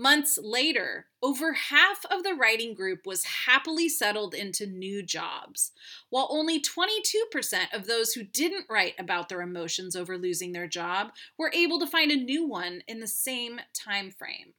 Months 0.00 0.38
later, 0.40 1.06
over 1.20 1.54
half 1.54 2.04
of 2.08 2.22
the 2.22 2.34
writing 2.34 2.72
group 2.72 3.04
was 3.04 3.24
happily 3.46 3.88
settled 3.88 4.32
into 4.32 4.64
new 4.64 5.02
jobs, 5.02 5.72
while 6.08 6.28
only 6.30 6.62
22% 6.62 6.94
of 7.72 7.88
those 7.88 8.12
who 8.12 8.22
didn't 8.22 8.70
write 8.70 8.94
about 8.96 9.28
their 9.28 9.42
emotions 9.42 9.96
over 9.96 10.16
losing 10.16 10.52
their 10.52 10.68
job 10.68 11.08
were 11.36 11.50
able 11.52 11.80
to 11.80 11.86
find 11.86 12.12
a 12.12 12.16
new 12.16 12.46
one 12.46 12.84
in 12.86 13.00
the 13.00 13.08
same 13.08 13.60
time 13.74 14.12
frame. 14.12 14.54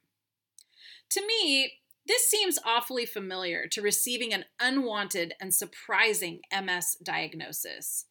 To 1.08 1.26
me, 1.26 1.72
this 2.06 2.28
seems 2.28 2.58
awfully 2.64 3.06
familiar 3.06 3.66
to 3.68 3.82
receiving 3.82 4.32
an 4.32 4.44
unwanted 4.60 5.34
and 5.40 5.54
surprising 5.54 6.40
MS 6.52 6.96
diagnosis. 7.02 8.06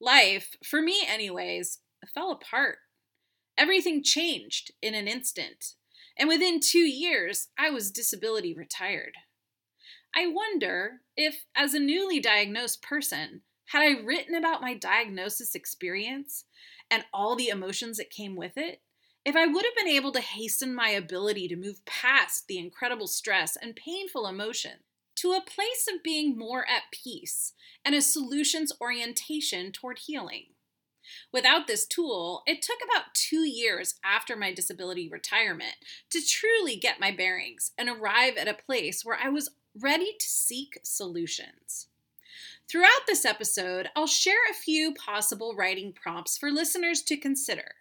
Life, 0.00 0.54
for 0.64 0.82
me 0.82 1.02
anyways, 1.06 1.78
fell 2.14 2.30
apart. 2.30 2.78
Everything 3.58 4.02
changed 4.02 4.72
in 4.82 4.94
an 4.94 5.08
instant, 5.08 5.74
and 6.18 6.28
within 6.28 6.60
two 6.60 6.78
years, 6.78 7.48
I 7.58 7.70
was 7.70 7.90
disability 7.90 8.54
retired. 8.54 9.14
I 10.14 10.26
wonder 10.26 11.00
if, 11.16 11.44
as 11.54 11.74
a 11.74 11.80
newly 11.80 12.20
diagnosed 12.20 12.82
person, 12.82 13.42
had 13.66 13.82
I 13.82 14.00
written 14.00 14.34
about 14.34 14.62
my 14.62 14.74
diagnosis 14.74 15.54
experience 15.54 16.44
and 16.90 17.04
all 17.12 17.34
the 17.34 17.48
emotions 17.48 17.96
that 17.96 18.10
came 18.10 18.36
with 18.36 18.52
it, 18.56 18.80
if 19.26 19.34
I 19.34 19.44
would 19.44 19.64
have 19.64 19.74
been 19.74 19.92
able 19.92 20.12
to 20.12 20.20
hasten 20.20 20.72
my 20.72 20.90
ability 20.90 21.48
to 21.48 21.56
move 21.56 21.84
past 21.84 22.46
the 22.46 22.58
incredible 22.58 23.08
stress 23.08 23.56
and 23.60 23.74
painful 23.74 24.24
emotion 24.24 24.84
to 25.16 25.32
a 25.32 25.40
place 25.40 25.88
of 25.92 26.04
being 26.04 26.38
more 26.38 26.60
at 26.60 26.92
peace 26.92 27.52
and 27.84 27.92
a 27.92 28.00
solutions 28.00 28.72
orientation 28.80 29.72
toward 29.72 29.98
healing. 29.98 30.44
Without 31.32 31.66
this 31.66 31.86
tool, 31.86 32.44
it 32.46 32.62
took 32.62 32.78
about 32.84 33.14
two 33.14 33.48
years 33.48 33.96
after 34.04 34.36
my 34.36 34.54
disability 34.54 35.08
retirement 35.08 35.74
to 36.10 36.24
truly 36.24 36.76
get 36.76 37.00
my 37.00 37.10
bearings 37.10 37.72
and 37.76 37.88
arrive 37.88 38.36
at 38.36 38.48
a 38.48 38.54
place 38.54 39.04
where 39.04 39.18
I 39.20 39.28
was 39.28 39.50
ready 39.76 40.12
to 40.20 40.26
seek 40.28 40.78
solutions. 40.84 41.88
Throughout 42.68 43.06
this 43.06 43.24
episode, 43.24 43.90
I'll 43.94 44.08
share 44.08 44.34
a 44.50 44.54
few 44.54 44.92
possible 44.94 45.54
writing 45.56 45.92
prompts 45.92 46.36
for 46.36 46.50
listeners 46.50 47.00
to 47.02 47.16
consider, 47.16 47.76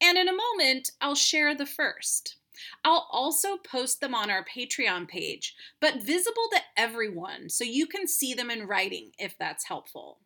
and 0.00 0.16
in 0.16 0.28
a 0.28 0.32
moment, 0.32 0.92
I'll 1.00 1.14
share 1.14 1.54
the 1.54 1.66
first. 1.66 2.36
I'll 2.82 3.06
also 3.10 3.58
post 3.58 4.00
them 4.00 4.14
on 4.14 4.30
our 4.30 4.44
Patreon 4.44 5.08
page, 5.08 5.54
but 5.78 6.02
visible 6.02 6.48
to 6.52 6.60
everyone 6.76 7.50
so 7.50 7.64
you 7.64 7.86
can 7.86 8.06
see 8.06 8.32
them 8.32 8.50
in 8.50 8.66
writing 8.66 9.10
if 9.18 9.36
that's 9.38 9.68
helpful. 9.68 10.20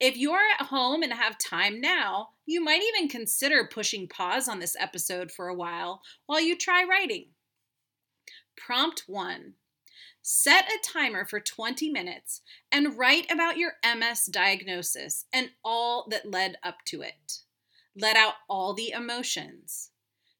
If 0.00 0.16
you're 0.16 0.40
at 0.58 0.66
home 0.66 1.02
and 1.02 1.12
have 1.12 1.38
time 1.38 1.80
now, 1.80 2.30
you 2.46 2.62
might 2.62 2.82
even 2.82 3.08
consider 3.08 3.68
pushing 3.70 4.08
pause 4.08 4.48
on 4.48 4.58
this 4.58 4.76
episode 4.78 5.30
for 5.30 5.48
a 5.48 5.54
while 5.54 6.02
while 6.26 6.40
you 6.40 6.56
try 6.56 6.82
writing. 6.82 7.26
Prompt 8.56 9.04
1 9.06 9.54
Set 10.28 10.64
a 10.64 10.78
timer 10.82 11.24
for 11.24 11.38
20 11.38 11.88
minutes 11.88 12.40
and 12.72 12.98
write 12.98 13.30
about 13.30 13.58
your 13.58 13.74
MS 13.84 14.26
diagnosis 14.26 15.26
and 15.32 15.50
all 15.64 16.08
that 16.10 16.28
led 16.28 16.56
up 16.64 16.78
to 16.86 17.00
it. 17.00 17.42
Let 17.94 18.16
out 18.16 18.34
all 18.48 18.74
the 18.74 18.90
emotions. 18.90 19.92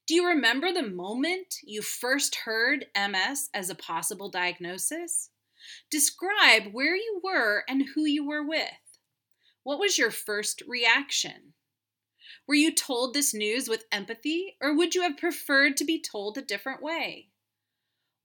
Do 0.08 0.14
you 0.16 0.26
remember 0.26 0.72
the 0.72 0.82
moment 0.82 1.58
you 1.62 1.82
first 1.82 2.34
heard 2.34 2.86
MS 2.96 3.48
as 3.54 3.70
a 3.70 3.76
possible 3.76 4.28
diagnosis? 4.28 5.30
Describe 5.88 6.72
where 6.72 6.96
you 6.96 7.20
were 7.22 7.62
and 7.68 7.90
who 7.94 8.06
you 8.06 8.26
were 8.26 8.44
with. 8.44 8.98
What 9.62 9.78
was 9.78 9.98
your 9.98 10.10
first 10.10 10.64
reaction? 10.66 11.52
Were 12.48 12.56
you 12.56 12.74
told 12.74 13.14
this 13.14 13.32
news 13.32 13.68
with 13.68 13.84
empathy, 13.92 14.56
or 14.60 14.74
would 14.74 14.96
you 14.96 15.02
have 15.02 15.16
preferred 15.16 15.76
to 15.76 15.84
be 15.84 16.02
told 16.02 16.36
a 16.36 16.42
different 16.42 16.82
way? 16.82 17.28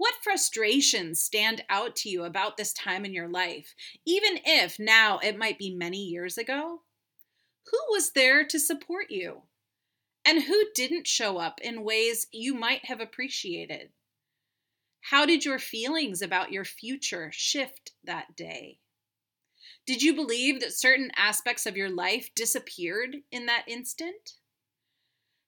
What 0.02 0.16
frustrations 0.24 1.22
stand 1.22 1.64
out 1.70 1.96
to 1.98 2.10
you 2.10 2.24
about 2.24 2.58
this 2.58 2.74
time 2.74 3.06
in 3.06 3.14
your 3.14 3.28
life, 3.28 3.76
even 4.04 4.40
if 4.44 4.80
now 4.80 5.20
it 5.20 5.38
might 5.38 5.60
be 5.60 5.76
many 5.76 6.00
years 6.00 6.40
ago? 6.40 6.82
Who 7.68 7.78
was 7.92 8.14
there 8.14 8.44
to 8.44 8.60
support 8.60 9.12
you? 9.12 9.44
And 10.26 10.42
who 10.42 10.64
didn't 10.74 11.06
show 11.06 11.38
up 11.38 11.62
in 11.62 11.84
ways 11.84 12.26
you 12.32 12.56
might 12.56 12.86
have 12.86 13.00
appreciated? 13.00 13.90
How 15.02 15.28
did 15.28 15.46
your 15.46 15.60
feelings 15.60 16.24
about 16.24 16.52
your 16.52 16.66
future 16.66 17.30
shift 17.32 17.92
that 18.04 18.36
day? 18.36 18.80
Did 19.86 20.02
you 20.02 20.16
believe 20.16 20.62
that 20.62 20.74
certain 20.74 21.12
aspects 21.16 21.68
of 21.68 21.78
your 21.78 21.92
life 21.92 22.32
disappeared 22.34 23.18
in 23.32 23.46
that 23.46 23.66
instant? 23.68 24.38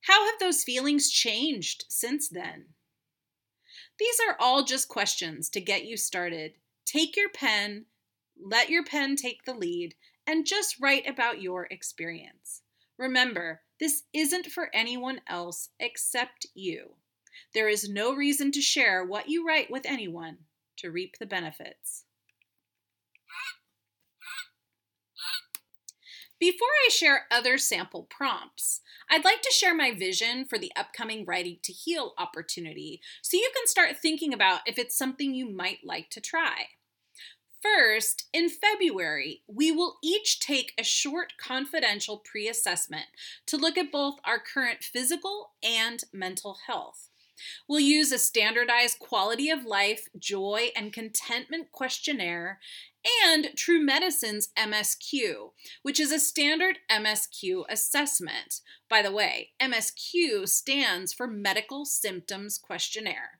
How 0.02 0.28
have 0.28 0.38
those 0.40 0.64
feelings 0.64 1.10
changed 1.10 1.86
since 1.90 2.30
then? 2.30 2.76
These 4.00 4.18
are 4.28 4.36
all 4.40 4.64
just 4.64 4.88
questions 4.88 5.50
to 5.50 5.62
get 5.62 5.86
you 5.86 5.98
started. 5.98 6.54
Take 6.86 7.16
your 7.16 7.30
pen, 7.30 7.86
let 8.42 8.70
your 8.70 8.84
pen 8.84 9.16
take 9.16 9.46
the 9.46 9.54
lead, 9.54 9.96
and 10.26 10.46
just 10.46 10.80
write 10.80 11.08
about 11.08 11.42
your 11.42 11.68
experience. 11.70 12.62
Remember, 12.98 13.62
this 13.80 14.04
isn't 14.14 14.48
for 14.48 14.70
anyone 14.74 15.22
else 15.28 15.70
except 15.80 16.48
you. 16.54 16.96
There 17.54 17.68
is 17.68 17.90
no 17.90 18.16
reason 18.16 18.52
to 18.52 18.62
share 18.62 19.04
what 19.04 19.30
you 19.30 19.46
write 19.46 19.70
with 19.70 19.86
anyone 19.86 20.38
to 20.78 20.92
reap 20.92 21.18
the 21.20 21.26
benefits. 21.26 22.06
Before 26.40 26.68
I 26.86 26.90
share 26.90 27.26
other 27.32 27.58
sample 27.58 28.04
prompts, 28.04 28.82
I'd 29.10 29.26
like 29.26 29.42
to 29.42 29.54
share 29.54 29.76
my 29.76 29.94
vision 29.94 30.46
for 30.46 30.58
the 30.58 30.72
upcoming 30.76 31.26
Writing 31.26 31.58
to 31.64 31.74
Heal 31.74 32.14
opportunity 32.18 33.02
so 33.22 33.38
you 33.38 33.50
can 33.56 33.68
start 33.68 33.98
thinking 33.98 34.34
about 34.34 34.62
if 34.66 34.78
it's 34.78 34.98
something 34.98 35.34
you 35.34 35.50
might 35.50 35.80
like 35.84 36.10
to 36.12 36.22
try. 36.22 36.68
First, 37.64 38.26
in 38.34 38.50
February, 38.50 39.42
we 39.48 39.72
will 39.72 39.98
each 40.04 40.42
take 40.42 40.74
a 40.78 40.84
short 40.84 41.34
confidential 41.38 42.18
pre 42.18 42.50
assessment 42.50 43.06
to 43.46 43.56
look 43.56 43.78
at 43.78 43.92
both 43.92 44.16
our 44.26 44.38
current 44.38 44.84
physical 44.84 45.52
and 45.64 46.04
mental 46.12 46.58
health. 46.68 47.10
We'll 47.68 47.80
use 47.80 48.12
a 48.12 48.20
standardized 48.20 49.00
quality 49.00 49.50
of 49.50 49.66
life, 49.66 50.08
joy, 50.18 50.70
and 50.76 50.94
contentment 50.94 51.72
questionnaire 51.72 52.60
and 53.26 53.50
True 53.56 53.84
Medicine's 53.84 54.50
MSQ, 54.58 55.52
which 55.82 56.00
is 56.00 56.12
a 56.12 56.20
standard 56.20 56.80
MSQ 56.90 57.64
assessment. 57.70 58.62
By 58.90 59.02
the 59.02 59.12
way, 59.12 59.52
MSQ 59.62 60.48
stands 60.48 61.14
for 61.14 61.28
Medical 61.28 61.86
Symptoms 61.86 62.58
Questionnaire. 62.58 63.40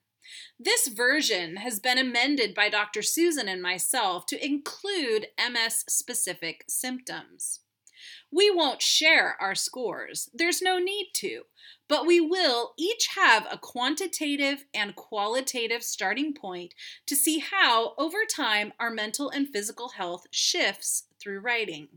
This 0.60 0.88
version 0.88 1.58
has 1.58 1.80
been 1.80 1.98
amended 1.98 2.54
by 2.54 2.70
Dr. 2.70 3.02
Susan 3.02 3.48
and 3.48 3.62
myself 3.62 4.26
to 4.28 4.46
include 4.46 5.28
MS 5.38 5.86
specific 5.88 6.64
symptoms. 6.68 7.60
We 8.32 8.50
won't 8.50 8.82
share 8.82 9.38
our 9.40 9.56
scores, 9.56 10.30
there's 10.34 10.62
no 10.62 10.80
need 10.80 11.12
to, 11.16 11.44
but 11.94 12.08
we 12.08 12.20
will 12.20 12.74
each 12.76 13.10
have 13.16 13.46
a 13.52 13.58
quantitative 13.60 14.66
and 14.74 14.96
qualitative 14.96 15.84
starting 15.84 16.34
point 16.34 16.74
to 17.06 17.16
see 17.16 17.38
how, 17.38 17.94
over 18.00 18.26
time, 18.28 18.74
our 18.80 18.90
mental 18.90 19.30
and 19.30 19.48
physical 19.48 19.90
health 19.90 20.26
shifts 20.32 21.04
through 21.20 21.40
writing. 21.40 21.88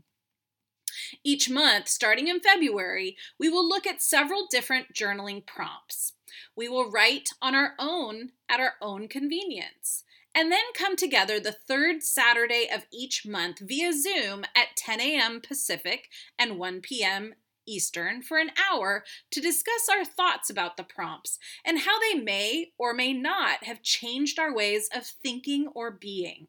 Each 1.23 1.49
month, 1.49 1.87
starting 1.87 2.27
in 2.27 2.39
February, 2.39 3.17
we 3.39 3.49
will 3.49 3.67
look 3.67 3.87
at 3.87 4.03
several 4.03 4.45
different 4.47 4.93
journaling 4.93 5.43
prompts. 5.43 6.13
We 6.55 6.69
will 6.69 6.91
write 6.91 7.29
on 7.41 7.55
our 7.55 7.73
own 7.79 8.33
at 8.47 8.59
our 8.59 8.73
own 8.79 9.07
convenience 9.07 10.03
and 10.35 10.51
then 10.51 10.73
come 10.75 10.95
together 10.95 11.39
the 11.39 11.51
third 11.67 12.03
Saturday 12.03 12.69
of 12.71 12.85
each 12.93 13.25
month 13.25 13.57
via 13.61 13.91
Zoom 13.91 14.45
at 14.55 14.75
10 14.75 15.01
a.m. 15.01 15.41
Pacific 15.41 16.09
and 16.37 16.59
1 16.59 16.81
p.m. 16.81 17.33
Eastern 17.67 18.21
for 18.21 18.37
an 18.37 18.51
hour 18.71 19.03
to 19.31 19.41
discuss 19.41 19.87
our 19.91 20.05
thoughts 20.05 20.49
about 20.49 20.77
the 20.77 20.83
prompts 20.83 21.37
and 21.65 21.79
how 21.79 21.99
they 21.99 22.19
may 22.19 22.71
or 22.77 22.93
may 22.93 23.13
not 23.13 23.63
have 23.63 23.83
changed 23.83 24.39
our 24.39 24.53
ways 24.53 24.89
of 24.95 25.05
thinking 25.05 25.67
or 25.75 25.91
being. 25.91 26.47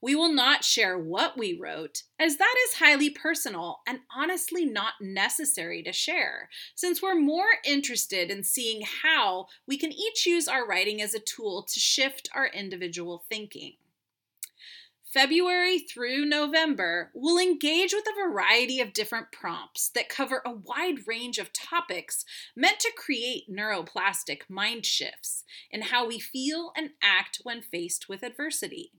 We 0.00 0.14
will 0.14 0.32
not 0.34 0.64
share 0.64 0.98
what 0.98 1.38
we 1.38 1.58
wrote, 1.58 2.02
as 2.18 2.36
that 2.36 2.54
is 2.66 2.74
highly 2.74 3.08
personal 3.08 3.78
and 3.86 4.00
honestly 4.14 4.66
not 4.66 4.94
necessary 5.00 5.82
to 5.82 5.92
share, 5.92 6.50
since 6.74 7.00
we're 7.00 7.14
more 7.14 7.46
interested 7.64 8.30
in 8.30 8.44
seeing 8.44 8.82
how 9.02 9.46
we 9.66 9.78
can 9.78 9.92
each 9.92 10.26
use 10.26 10.46
our 10.46 10.66
writing 10.66 11.00
as 11.00 11.14
a 11.14 11.20
tool 11.20 11.62
to 11.62 11.80
shift 11.80 12.28
our 12.34 12.48
individual 12.48 13.24
thinking. 13.30 13.76
February 15.14 15.78
through 15.78 16.24
November, 16.24 17.12
we'll 17.14 17.38
engage 17.38 17.92
with 17.94 18.04
a 18.04 18.28
variety 18.28 18.80
of 18.80 18.92
different 18.92 19.30
prompts 19.30 19.88
that 19.90 20.08
cover 20.08 20.42
a 20.44 20.50
wide 20.50 21.06
range 21.06 21.38
of 21.38 21.52
topics 21.52 22.24
meant 22.56 22.80
to 22.80 22.90
create 22.96 23.48
neuroplastic 23.48 24.40
mind 24.48 24.84
shifts 24.84 25.44
in 25.70 25.82
how 25.82 26.04
we 26.04 26.18
feel 26.18 26.72
and 26.76 26.90
act 27.00 27.38
when 27.44 27.62
faced 27.62 28.08
with 28.08 28.24
adversity. 28.24 28.90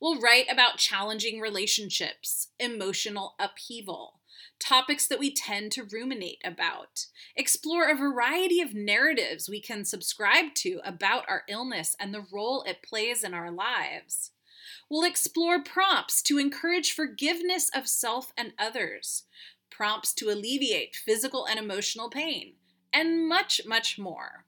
We'll 0.00 0.20
write 0.20 0.46
about 0.48 0.76
challenging 0.76 1.40
relationships, 1.40 2.50
emotional 2.60 3.34
upheaval, 3.40 4.20
topics 4.60 5.08
that 5.08 5.18
we 5.18 5.34
tend 5.34 5.72
to 5.72 5.82
ruminate 5.82 6.40
about, 6.44 7.06
explore 7.34 7.90
a 7.90 7.96
variety 7.96 8.60
of 8.60 8.72
narratives 8.72 9.48
we 9.48 9.60
can 9.60 9.84
subscribe 9.84 10.54
to 10.58 10.80
about 10.84 11.24
our 11.28 11.42
illness 11.48 11.96
and 11.98 12.14
the 12.14 12.24
role 12.32 12.62
it 12.68 12.84
plays 12.84 13.24
in 13.24 13.34
our 13.34 13.50
lives 13.50 14.30
We'll 14.90 15.04
explore 15.04 15.62
prompts 15.62 16.22
to 16.22 16.38
encourage 16.38 16.92
forgiveness 16.92 17.70
of 17.74 17.86
self 17.88 18.32
and 18.38 18.52
others, 18.58 19.24
prompts 19.70 20.14
to 20.14 20.30
alleviate 20.30 20.96
physical 20.96 21.44
and 21.44 21.58
emotional 21.58 22.08
pain, 22.08 22.54
and 22.92 23.28
much, 23.28 23.60
much 23.66 23.98
more. 23.98 24.44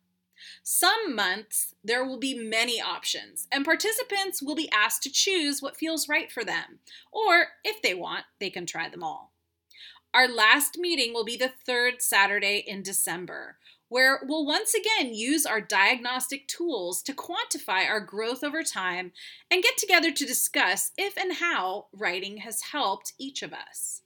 Some 0.62 1.14
months, 1.14 1.74
there 1.84 2.04
will 2.04 2.18
be 2.18 2.34
many 2.34 2.80
options, 2.80 3.46
and 3.52 3.64
participants 3.64 4.42
will 4.42 4.54
be 4.54 4.70
asked 4.72 5.02
to 5.02 5.12
choose 5.12 5.60
what 5.60 5.76
feels 5.76 6.08
right 6.08 6.32
for 6.32 6.44
them, 6.44 6.78
or 7.12 7.48
if 7.62 7.82
they 7.82 7.92
want, 7.92 8.24
they 8.38 8.48
can 8.48 8.64
try 8.64 8.88
them 8.88 9.02
all. 9.02 9.32
Our 10.14 10.26
last 10.26 10.78
meeting 10.78 11.12
will 11.12 11.24
be 11.24 11.36
the 11.36 11.52
third 11.66 12.00
Saturday 12.00 12.64
in 12.66 12.82
December, 12.82 13.58
where 13.90 14.20
we'll 14.22 14.46
once 14.46 14.72
again 14.72 15.12
use 15.12 15.44
our 15.44 15.60
diagnostic 15.60 16.46
tools 16.46 17.02
to 17.02 17.12
quantify 17.12 17.86
our 17.86 18.00
growth 18.00 18.42
over 18.42 18.62
time 18.62 19.12
and 19.50 19.64
get 19.64 19.76
together 19.76 20.12
to 20.12 20.24
discuss 20.24 20.92
if 20.96 21.18
and 21.18 21.34
how 21.34 21.88
writing 21.92 22.38
has 22.38 22.62
helped 22.72 23.12
each 23.18 23.42
of 23.42 23.52
us. 23.52 24.00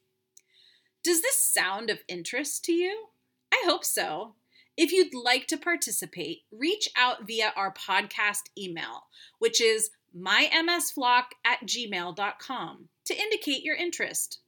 Does 1.05 1.21
this 1.21 1.39
sound 1.39 1.91
of 1.91 2.03
interest 2.09 2.65
to 2.65 2.73
you? 2.73 3.09
I 3.53 3.63
hope 3.67 3.85
so. 3.85 4.35
If 4.75 4.91
you'd 4.91 5.15
like 5.15 5.47
to 5.49 5.59
participate, 5.59 6.45
reach 6.51 6.89
out 6.97 7.27
via 7.27 7.53
our 7.55 7.73
podcast 7.73 8.45
email, 8.59 9.05
which 9.39 9.61
is 9.61 9.91
mymsflock 10.17 11.25
at 11.45 11.61
gmail.com, 11.67 12.89
to 13.05 13.15
indicate 13.15 13.63
your 13.63 13.77
interest. 13.77 14.41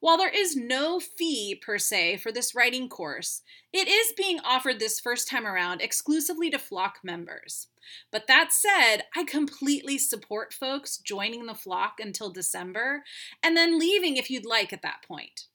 While 0.00 0.16
there 0.16 0.28
is 0.28 0.54
no 0.54 1.00
fee 1.00 1.60
per 1.60 1.76
se 1.78 2.18
for 2.18 2.30
this 2.30 2.54
writing 2.54 2.88
course, 2.88 3.42
it 3.72 3.88
is 3.88 4.12
being 4.16 4.38
offered 4.40 4.78
this 4.78 5.00
first 5.00 5.28
time 5.28 5.46
around 5.46 5.80
exclusively 5.80 6.50
to 6.50 6.58
Flock 6.58 6.98
members. 7.02 7.66
But 8.12 8.26
that 8.28 8.52
said, 8.52 9.06
I 9.16 9.24
completely 9.24 9.98
support 9.98 10.52
folks 10.52 10.98
joining 10.98 11.46
the 11.46 11.54
flock 11.54 11.98
until 12.00 12.30
December 12.30 13.02
and 13.42 13.56
then 13.56 13.78
leaving 13.78 14.16
if 14.16 14.30
you'd 14.30 14.46
like 14.46 14.72
at 14.72 14.82
that 14.82 15.02
point. 15.06 15.46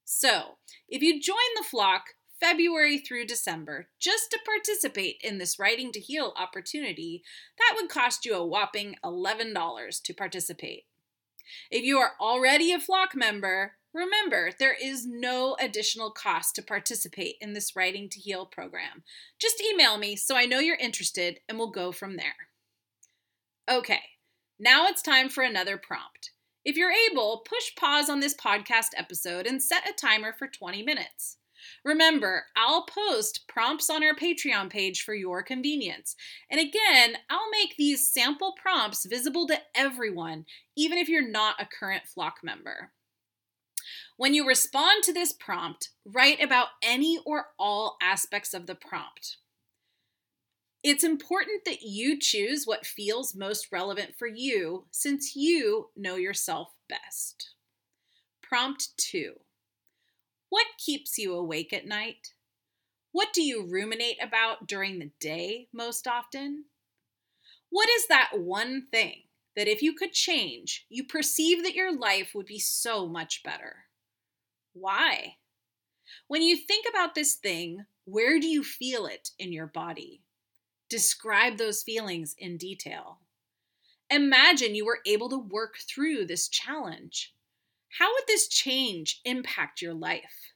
So, 0.05 0.59
if 0.89 1.03
you 1.03 1.21
join 1.21 1.37
the 1.57 1.65
flock, 1.65 2.15
February 2.45 2.99
through 2.99 3.25
December 3.25 3.89
just 3.99 4.31
to 4.31 4.39
participate 4.45 5.17
in 5.25 5.39
this 5.39 5.59
Writing 5.59 5.91
to 5.93 5.99
Heal 5.99 6.35
opportunity, 6.37 7.23
that 7.57 7.75
would 7.75 7.89
cost 7.89 8.27
you 8.27 8.35
a 8.35 8.45
whopping 8.45 8.97
$11 9.03 10.03
to 10.03 10.13
participate. 10.13 10.85
If 11.71 11.85
you 11.85 11.97
are 11.97 12.13
already 12.21 12.71
a 12.71 12.79
flock 12.79 13.15
member, 13.15 13.77
remember 13.95 14.51
there 14.59 14.77
is 14.79 15.07
no 15.07 15.57
additional 15.59 16.11
cost 16.11 16.55
to 16.57 16.63
participate 16.63 17.37
in 17.41 17.55
this 17.55 17.75
Writing 17.75 18.11
to 18.11 18.21
Heal 18.21 18.45
program. 18.45 19.05
Just 19.41 19.63
email 19.63 19.97
me 19.97 20.15
so 20.15 20.37
I 20.37 20.45
know 20.45 20.59
you're 20.59 20.77
interested 20.77 21.41
and 21.49 21.57
we'll 21.57 21.71
go 21.71 21.93
from 21.93 22.19
there. 22.19 22.51
Okay, 23.71 24.03
now 24.59 24.87
it's 24.87 25.01
time 25.01 25.31
for 25.31 25.43
another 25.43 25.79
prompt. 25.79 26.33
If 26.63 26.77
you're 26.77 26.93
able, 27.11 27.43
push 27.49 27.75
pause 27.75 28.11
on 28.11 28.21
this 28.21 28.35
podcast 28.35 28.89
episode 28.99 29.47
and 29.47 29.63
set 29.63 29.89
a 29.89 29.95
timer 29.95 30.35
for 30.39 30.47
20 30.47 30.83
minutes. 30.83 31.39
Remember, 31.85 32.47
I'll 32.57 32.87
post 32.87 33.47
prompts 33.47 33.91
on 33.91 34.03
our 34.03 34.15
Patreon 34.15 34.71
page 34.71 35.03
for 35.03 35.15
your 35.15 35.43
convenience. 35.43 36.17
And 36.51 36.59
again, 36.59 37.19
I'll 37.29 37.51
make 37.51 37.77
these 37.77 38.09
sample 38.09 38.55
prompts 38.61 39.05
visible 39.05 39.47
to 39.49 39.61
everyone, 39.75 40.47
even 40.77 40.97
if 40.97 41.09
you're 41.09 41.29
not 41.29 41.61
a 41.61 41.67
current 41.67 42.05
flock 42.07 42.37
member. 42.43 42.93
When 44.17 44.33
you 44.33 44.47
respond 44.47 45.03
to 45.05 45.13
this 45.13 45.33
prompt, 45.33 45.91
write 46.07 46.43
about 46.43 46.69
any 46.83 47.19
or 47.27 47.49
all 47.59 47.99
aspects 48.01 48.55
of 48.55 48.67
the 48.67 48.75
prompt. 48.75 49.37
It's 50.83 51.05
important 51.05 51.65
that 51.67 51.83
you 51.83 52.19
choose 52.19 52.65
what 52.67 52.87
feels 52.87 53.35
most 53.35 53.69
relevant 53.73 54.15
for 54.19 54.27
you 54.27 54.87
since 54.91 55.35
you 55.35 55.89
know 55.97 56.17
yourself 56.17 56.69
best. 56.89 57.51
Prompt 58.43 58.91
2 58.99 59.35
what 60.49 60.67
keeps 60.79 61.19
you 61.19 61.35
awake 61.35 61.73
at 61.73 61.87
night? 61.87 62.35
What 63.13 63.33
do 63.33 63.43
you 63.43 63.67
ruminate 63.67 64.23
about 64.23 64.67
during 64.67 64.99
the 64.99 65.11
day 65.21 65.69
most 65.73 66.07
often? 66.07 66.65
What 67.71 67.89
is 67.89 68.07
that 68.09 68.31
one 68.35 68.87
thing 68.91 69.23
that 69.57 69.69
if 69.69 69.83
you 69.83 69.95
could 69.95 70.13
change, 70.13 70.87
you 70.89 71.05
perceive 71.05 71.63
that 71.63 71.75
your 71.75 71.97
life 71.97 72.33
would 72.35 72.47
be 72.47 72.59
so 72.59 73.07
much 73.07 73.43
better? 73.43 73.87
Why? 74.73 75.37
When 76.29 76.43
you 76.43 76.57
think 76.57 76.87
about 76.89 77.15
this 77.15 77.35
thing, 77.35 77.87
where 78.05 78.39
do 78.39 78.47
you 78.47 78.63
feel 78.63 79.07
it 79.07 79.31
in 79.39 79.53
your 79.53 79.67
body? 79.67 80.23
Describe 80.91 81.57
those 81.57 81.83
feelings 81.83 82.35
in 82.39 82.57
detail. 82.57 83.21
Imagine 84.11 84.75
you 84.75 84.85
were 84.85 85.01
able 85.07 85.29
to 85.31 85.39
work 85.39 85.77
through 85.79 86.27
this 86.27 86.49
challenge. 86.49 87.33
How 87.99 88.13
would 88.13 88.25
this 88.27 88.49
change 88.49 89.21
impact 89.25 89.81
your 89.81 89.95
life? 89.95 90.53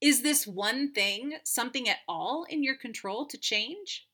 Is 0.00 0.22
this 0.22 0.46
one 0.46 0.90
thing 0.92 1.34
something 1.44 1.86
at 1.86 1.98
all 2.08 2.46
in 2.48 2.62
your 2.62 2.76
control 2.76 3.26
to 3.26 3.36
change? 3.36 4.06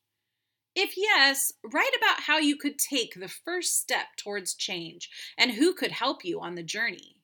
If 0.74 0.96
yes, 0.96 1.52
write 1.62 1.92
about 1.96 2.22
how 2.22 2.38
you 2.38 2.56
could 2.56 2.80
take 2.80 3.14
the 3.14 3.28
first 3.28 3.78
step 3.78 4.16
towards 4.16 4.54
change 4.54 5.08
and 5.38 5.52
who 5.52 5.72
could 5.72 5.92
help 5.92 6.24
you 6.24 6.40
on 6.40 6.56
the 6.56 6.64
journey. 6.64 7.16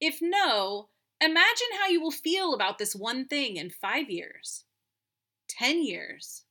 If 0.00 0.20
no, 0.22 0.88
imagine 1.20 1.68
how 1.78 1.88
you 1.88 2.00
will 2.00 2.10
feel 2.10 2.54
about 2.54 2.78
this 2.78 2.96
one 2.96 3.26
thing 3.26 3.56
in 3.56 3.68
five 3.68 4.08
years, 4.08 4.64
10 5.48 5.84
years, 5.84 6.44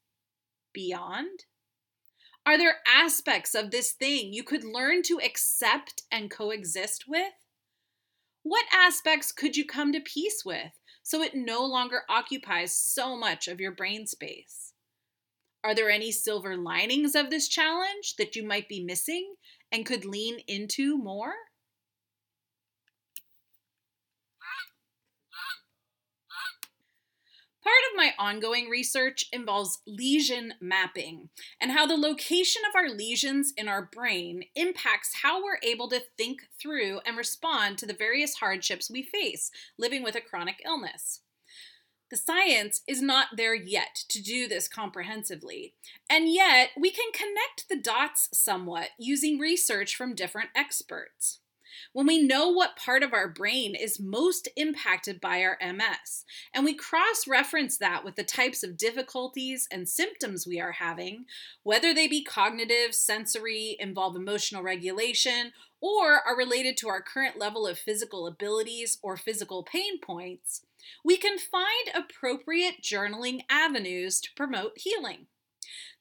beyond. 0.71 1.45
Are 2.45 2.59
there 2.59 2.77
aspects 2.87 3.55
of 3.55 3.71
this 3.71 3.91
thing 3.91 4.33
you 4.33 4.43
could 4.43 4.63
learn 4.63 5.01
to 5.03 5.19
accept 5.19 6.03
and 6.11 6.29
coexist 6.29 7.05
with? 7.07 7.33
What 8.47 8.67
aspects 8.71 9.31
could 9.31 9.57
you 9.57 9.65
come 9.65 9.91
to 9.91 9.99
peace 9.99 10.43
with 10.45 10.73
so 11.01 11.23
it 11.23 11.33
no 11.33 11.65
longer 11.65 12.03
occupies 12.07 12.75
so 12.75 13.17
much 13.17 13.47
of 13.47 13.59
your 13.59 13.71
brain 13.71 14.05
space? 14.05 14.73
Are 15.63 15.73
there 15.73 15.89
any 15.89 16.11
silver 16.11 16.55
linings 16.55 17.15
of 17.15 17.31
this 17.31 17.47
challenge 17.47 18.17
that 18.19 18.35
you 18.35 18.45
might 18.45 18.69
be 18.69 18.83
missing 18.83 19.33
and 19.71 19.83
could 19.83 20.05
lean 20.05 20.37
into 20.47 20.95
more? 20.95 21.33
Part 27.65 27.75
of 27.91 27.97
my 27.97 28.13
ongoing 28.19 28.69
research 28.69 29.25
involves 29.33 29.79
lesion 29.87 30.53
mapping 30.61 31.29
and 31.59 31.71
how 31.71 31.87
the 31.87 31.97
location 31.97 32.61
of 32.69 32.75
our 32.75 32.89
lesions 32.89 33.53
in 33.57 33.67
our 33.67 33.89
brain 33.91 34.43
impacts 34.55 35.21
how 35.23 35.43
we're 35.43 35.57
able 35.63 35.89
to 35.89 36.03
think 36.15 36.41
through 36.61 36.99
and 37.07 37.17
respond 37.17 37.79
to 37.79 37.87
the 37.87 37.93
various 37.95 38.35
hardships 38.35 38.91
we 38.91 39.01
face 39.01 39.49
living 39.79 40.03
with 40.03 40.13
a 40.13 40.21
chronic 40.21 40.61
illness. 40.63 41.21
The 42.11 42.17
science 42.17 42.81
is 42.87 43.01
not 43.01 43.29
there 43.35 43.55
yet 43.55 43.95
to 44.09 44.21
do 44.21 44.47
this 44.47 44.67
comprehensively, 44.67 45.73
and 46.07 46.31
yet 46.31 46.69
we 46.79 46.91
can 46.91 47.11
connect 47.13 47.67
the 47.67 47.81
dots 47.81 48.29
somewhat 48.31 48.89
using 48.99 49.39
research 49.39 49.95
from 49.95 50.13
different 50.13 50.49
experts. 50.55 51.39
When 51.93 52.07
we 52.07 52.21
know 52.21 52.49
what 52.49 52.75
part 52.75 53.03
of 53.03 53.13
our 53.13 53.27
brain 53.27 53.75
is 53.75 53.99
most 53.99 54.47
impacted 54.55 55.21
by 55.21 55.41
our 55.41 55.57
MS, 55.61 56.25
and 56.53 56.65
we 56.65 56.73
cross 56.73 57.27
reference 57.27 57.77
that 57.77 58.03
with 58.03 58.15
the 58.15 58.23
types 58.23 58.63
of 58.63 58.77
difficulties 58.77 59.67
and 59.71 59.87
symptoms 59.87 60.45
we 60.47 60.59
are 60.59 60.73
having, 60.73 61.25
whether 61.63 61.93
they 61.93 62.07
be 62.07 62.23
cognitive, 62.23 62.93
sensory, 62.93 63.77
involve 63.79 64.15
emotional 64.15 64.63
regulation, 64.63 65.51
or 65.81 66.19
are 66.25 66.37
related 66.37 66.77
to 66.77 66.89
our 66.89 67.01
current 67.01 67.37
level 67.37 67.67
of 67.67 67.77
physical 67.77 68.27
abilities 68.27 68.97
or 69.01 69.17
physical 69.17 69.63
pain 69.63 69.99
points, 69.99 70.61
we 71.03 71.17
can 71.17 71.37
find 71.37 71.89
appropriate 71.93 72.81
journaling 72.81 73.41
avenues 73.49 74.19
to 74.21 74.33
promote 74.35 74.77
healing. 74.77 75.27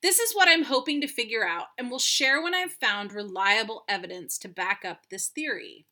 This 0.03 0.19
is 0.19 0.35
what 0.35 0.49
I'm 0.49 0.65
hoping 0.65 1.01
to 1.01 1.07
figure 1.07 1.47
out, 1.47 1.67
and 1.79 1.91
will 1.91 1.99
share 1.99 2.43
when 2.43 2.55
I've 2.55 2.73
found 2.73 3.13
reliable 3.13 3.85
evidence 3.89 4.39
to 4.39 4.49
back 4.49 4.85
up 4.85 5.09
this 5.11 5.29
theory. 5.29 5.87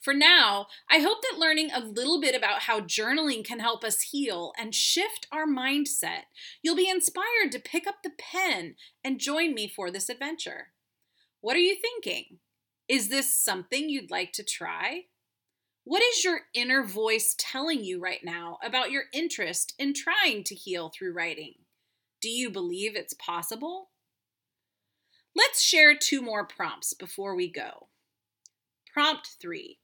For 0.00 0.14
now, 0.14 0.66
I 0.90 0.98
hope 0.98 1.22
that 1.22 1.38
learning 1.38 1.70
a 1.72 1.80
little 1.80 2.20
bit 2.20 2.34
about 2.34 2.62
how 2.62 2.80
journaling 2.80 3.44
can 3.44 3.60
help 3.60 3.84
us 3.84 4.02
heal 4.02 4.52
and 4.58 4.74
shift 4.74 5.26
our 5.32 5.46
mindset, 5.46 6.24
you'll 6.62 6.76
be 6.76 6.88
inspired 6.88 7.52
to 7.52 7.58
pick 7.58 7.86
up 7.86 7.96
the 8.02 8.12
pen 8.18 8.76
and 9.02 9.18
join 9.18 9.54
me 9.54 9.68
for 9.68 9.90
this 9.90 10.08
adventure. 10.08 10.68
What 11.40 11.56
are 11.56 11.60
you 11.60 11.76
thinking? 11.76 12.38
Is 12.88 13.08
this 13.08 13.34
something 13.34 13.88
you'd 13.88 14.10
like 14.10 14.32
to 14.32 14.44
try? 14.44 15.04
What 15.84 16.02
is 16.02 16.24
your 16.24 16.40
inner 16.54 16.82
voice 16.82 17.34
telling 17.38 17.84
you 17.84 18.00
right 18.00 18.24
now 18.24 18.58
about 18.64 18.90
your 18.90 19.04
interest 19.12 19.74
in 19.78 19.92
trying 19.92 20.44
to 20.44 20.54
heal 20.54 20.90
through 20.90 21.12
writing? 21.12 21.54
Do 22.24 22.30
you 22.30 22.48
believe 22.48 22.96
it's 22.96 23.12
possible? 23.12 23.90
Let's 25.36 25.62
share 25.62 25.94
two 25.94 26.22
more 26.22 26.46
prompts 26.46 26.94
before 26.94 27.36
we 27.36 27.50
go. 27.52 27.88
Prompt 28.90 29.36
three. 29.38 29.76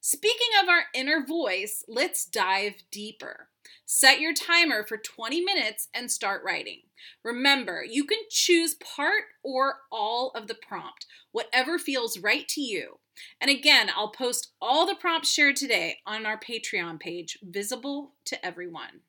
Speaking 0.00 0.46
of 0.62 0.68
our 0.68 0.84
inner 0.94 1.26
voice, 1.26 1.84
let's 1.88 2.24
dive 2.24 2.74
deeper. 2.92 3.48
Set 3.84 4.20
your 4.20 4.32
timer 4.32 4.84
for 4.84 4.96
20 4.96 5.40
minutes 5.40 5.88
and 5.92 6.08
start 6.08 6.44
writing. 6.44 6.82
Remember, 7.24 7.84
you 7.84 8.04
can 8.04 8.20
choose 8.30 8.74
part 8.74 9.24
or 9.42 9.78
all 9.90 10.30
of 10.36 10.46
the 10.46 10.54
prompt, 10.54 11.06
whatever 11.32 11.80
feels 11.80 12.16
right 12.16 12.46
to 12.46 12.60
you. 12.60 13.00
And 13.40 13.50
again, 13.50 13.90
I'll 13.96 14.12
post 14.12 14.52
all 14.60 14.86
the 14.86 14.94
prompts 14.94 15.32
shared 15.32 15.56
today 15.56 15.98
on 16.06 16.26
our 16.26 16.38
Patreon 16.38 17.00
page, 17.00 17.38
visible 17.42 18.12
to 18.26 18.46
everyone. 18.46 19.00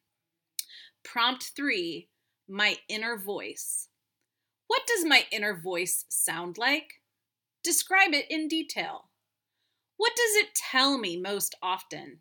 Prompt 1.03 1.51
three 1.55 2.07
My 2.55 2.77
inner 2.87 3.17
voice. 3.17 3.87
What 4.67 4.83
does 4.85 5.03
my 5.03 5.25
inner 5.31 5.59
voice 5.59 6.05
sound 6.07 6.59
like? 6.59 7.01
Describe 7.63 8.13
it 8.13 8.29
in 8.29 8.47
detail. 8.47 9.09
What 9.97 10.11
does 10.15 10.35
it 10.35 10.53
tell 10.53 10.99
me 10.99 11.19
most 11.19 11.55
often? 11.63 12.19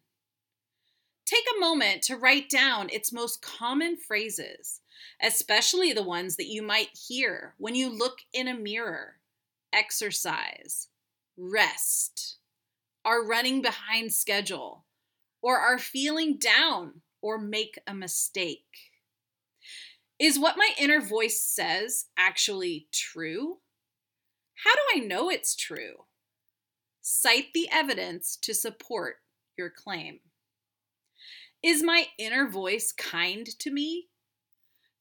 Take 1.26 1.44
a 1.54 1.60
moment 1.60 2.00
to 2.04 2.16
write 2.16 2.48
down 2.48 2.88
its 2.88 3.12
most 3.12 3.42
common 3.42 3.98
phrases, 3.98 4.80
especially 5.22 5.92
the 5.92 6.02
ones 6.02 6.36
that 6.36 6.48
you 6.48 6.62
might 6.62 6.96
hear 6.96 7.52
when 7.58 7.74
you 7.74 7.90
look 7.90 8.20
in 8.32 8.48
a 8.48 8.54
mirror 8.54 9.16
exercise, 9.70 10.88
rest, 11.36 12.38
are 13.04 13.22
running 13.22 13.60
behind 13.60 14.14
schedule, 14.14 14.86
or 15.42 15.58
are 15.58 15.78
feeling 15.78 16.38
down 16.38 17.02
or 17.20 17.36
make 17.36 17.78
a 17.86 17.92
mistake. 17.92 18.91
Is 20.22 20.38
what 20.38 20.56
my 20.56 20.70
inner 20.78 21.00
voice 21.00 21.42
says 21.42 22.06
actually 22.16 22.86
true? 22.92 23.58
How 24.54 24.72
do 24.72 24.80
I 24.94 25.04
know 25.04 25.28
it's 25.28 25.56
true? 25.56 26.04
Cite 27.00 27.52
the 27.52 27.68
evidence 27.72 28.38
to 28.42 28.54
support 28.54 29.16
your 29.58 29.68
claim. 29.68 30.20
Is 31.60 31.82
my 31.82 32.06
inner 32.20 32.48
voice 32.48 32.92
kind 32.92 33.48
to 33.58 33.72
me? 33.72 34.10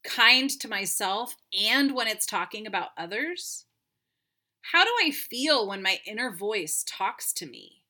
Kind 0.03 0.49
to 0.59 0.67
myself 0.67 1.35
and 1.53 1.93
when 1.93 2.07
it's 2.07 2.25
talking 2.25 2.65
about 2.65 2.89
others? 2.97 3.65
How 4.71 4.83
do 4.83 4.91
I 5.03 5.11
feel 5.11 5.67
when 5.67 5.83
my 5.83 5.99
inner 6.07 6.35
voice 6.35 6.83
talks 6.87 7.31
to 7.33 7.45
me? 7.45 7.83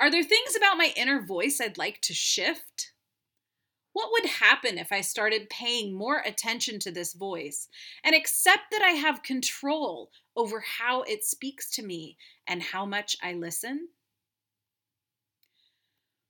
Are 0.00 0.10
there 0.10 0.24
things 0.24 0.56
about 0.56 0.76
my 0.76 0.92
inner 0.96 1.24
voice 1.24 1.60
I'd 1.60 1.78
like 1.78 2.00
to 2.02 2.14
shift? 2.14 2.90
What 3.96 4.12
would 4.12 4.26
happen 4.26 4.76
if 4.76 4.92
I 4.92 5.00
started 5.00 5.48
paying 5.48 5.96
more 5.96 6.18
attention 6.18 6.78
to 6.80 6.90
this 6.90 7.14
voice 7.14 7.68
and 8.04 8.14
accept 8.14 8.64
that 8.70 8.82
I 8.82 8.90
have 8.90 9.22
control 9.22 10.10
over 10.36 10.60
how 10.60 11.00
it 11.04 11.24
speaks 11.24 11.70
to 11.70 11.82
me 11.82 12.18
and 12.46 12.62
how 12.62 12.84
much 12.84 13.16
I 13.22 13.32
listen? 13.32 13.88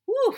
Whew, 0.05 0.37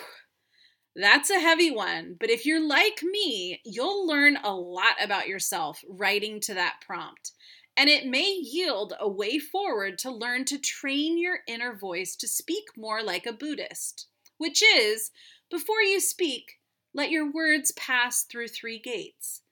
that's 0.97 1.29
a 1.29 1.39
heavy 1.39 1.71
one, 1.71 2.17
but 2.19 2.31
if 2.31 2.47
you're 2.47 2.67
like 2.67 3.03
me, 3.03 3.61
you'll 3.63 4.07
learn 4.07 4.39
a 4.43 4.55
lot 4.55 4.95
about 4.99 5.29
yourself 5.29 5.85
writing 5.87 6.41
to 6.41 6.55
that 6.55 6.77
prompt 6.81 7.33
and 7.77 7.91
it 7.91 8.07
may 8.07 8.33
yield 8.33 8.95
a 8.99 9.07
way 9.07 9.39
forward 9.39 9.99
to 9.99 10.11
learn 10.11 10.47
to 10.47 10.57
train 10.57 11.19
your 11.19 11.41
inner 11.47 11.77
voice 11.77 12.17
to 12.17 12.27
speak 12.27 12.65
more 12.75 13.03
like 13.03 13.27
a 13.27 13.35
Buddhist, 13.35 14.07
which 14.39 14.63
is, 14.63 15.11
before 15.51 15.83
you 15.83 16.01
speak, 16.01 16.58
let 16.99 17.13
your 17.13 17.31
words 17.31 17.71
pass 17.71 18.25
through 18.25 18.49
three 18.49 18.81
gates. 18.81 19.43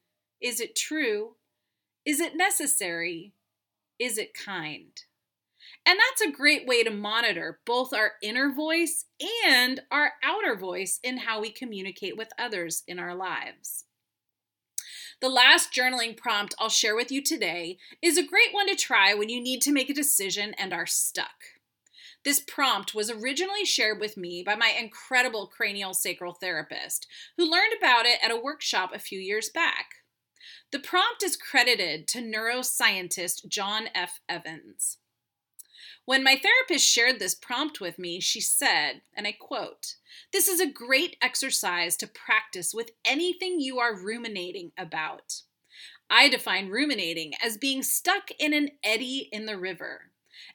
Is 0.40 0.58
it 0.58 0.74
true? 0.74 1.36
Is 2.04 2.18
it 2.18 2.36
necessary? 2.36 3.34
Is 4.00 4.18
it 4.18 4.34
kind? 4.34 4.90
And 5.86 5.96
that's 5.96 6.20
a 6.22 6.36
great 6.36 6.66
way 6.66 6.82
to 6.82 6.90
monitor 6.90 7.60
both 7.64 7.92
our 7.92 8.14
inner 8.20 8.52
voice 8.52 9.04
and 9.46 9.80
our 9.92 10.14
outer 10.24 10.56
voice 10.56 10.98
in 11.04 11.18
how 11.18 11.40
we 11.40 11.50
communicate 11.50 12.16
with 12.16 12.30
others 12.36 12.82
in 12.88 12.98
our 12.98 13.14
lives. 13.14 13.84
The 15.20 15.28
last 15.28 15.72
journaling 15.72 16.16
prompt 16.16 16.56
I'll 16.58 16.68
share 16.68 16.96
with 16.96 17.12
you 17.12 17.22
today 17.22 17.78
is 18.02 18.18
a 18.18 18.26
great 18.26 18.52
one 18.52 18.66
to 18.66 18.74
try 18.74 19.14
when 19.14 19.28
you 19.28 19.40
need 19.40 19.62
to 19.62 19.72
make 19.72 19.88
a 19.88 19.94
decision 19.94 20.52
and 20.58 20.72
are 20.72 20.84
stuck. 20.84 21.55
This 22.26 22.40
prompt 22.40 22.92
was 22.92 23.08
originally 23.08 23.64
shared 23.64 24.00
with 24.00 24.16
me 24.16 24.42
by 24.42 24.56
my 24.56 24.70
incredible 24.76 25.46
cranial 25.46 25.94
sacral 25.94 26.32
therapist, 26.32 27.06
who 27.36 27.48
learned 27.48 27.72
about 27.78 28.04
it 28.04 28.18
at 28.20 28.32
a 28.32 28.36
workshop 28.36 28.90
a 28.92 28.98
few 28.98 29.20
years 29.20 29.48
back. 29.48 30.02
The 30.72 30.80
prompt 30.80 31.22
is 31.22 31.36
credited 31.36 32.08
to 32.08 32.18
neuroscientist 32.18 33.46
John 33.46 33.84
F. 33.94 34.18
Evans. 34.28 34.98
When 36.04 36.24
my 36.24 36.34
therapist 36.36 36.84
shared 36.84 37.20
this 37.20 37.36
prompt 37.36 37.80
with 37.80 37.96
me, 37.96 38.18
she 38.18 38.40
said, 38.40 39.02
and 39.16 39.24
I 39.24 39.30
quote, 39.30 39.94
This 40.32 40.48
is 40.48 40.60
a 40.60 40.66
great 40.66 41.16
exercise 41.22 41.96
to 41.98 42.08
practice 42.08 42.74
with 42.74 42.90
anything 43.04 43.60
you 43.60 43.78
are 43.78 43.96
ruminating 43.96 44.72
about. 44.76 45.42
I 46.10 46.28
define 46.28 46.70
ruminating 46.70 47.34
as 47.40 47.56
being 47.56 47.84
stuck 47.84 48.32
in 48.36 48.52
an 48.52 48.70
eddy 48.82 49.28
in 49.30 49.46
the 49.46 49.56
river. 49.56 50.10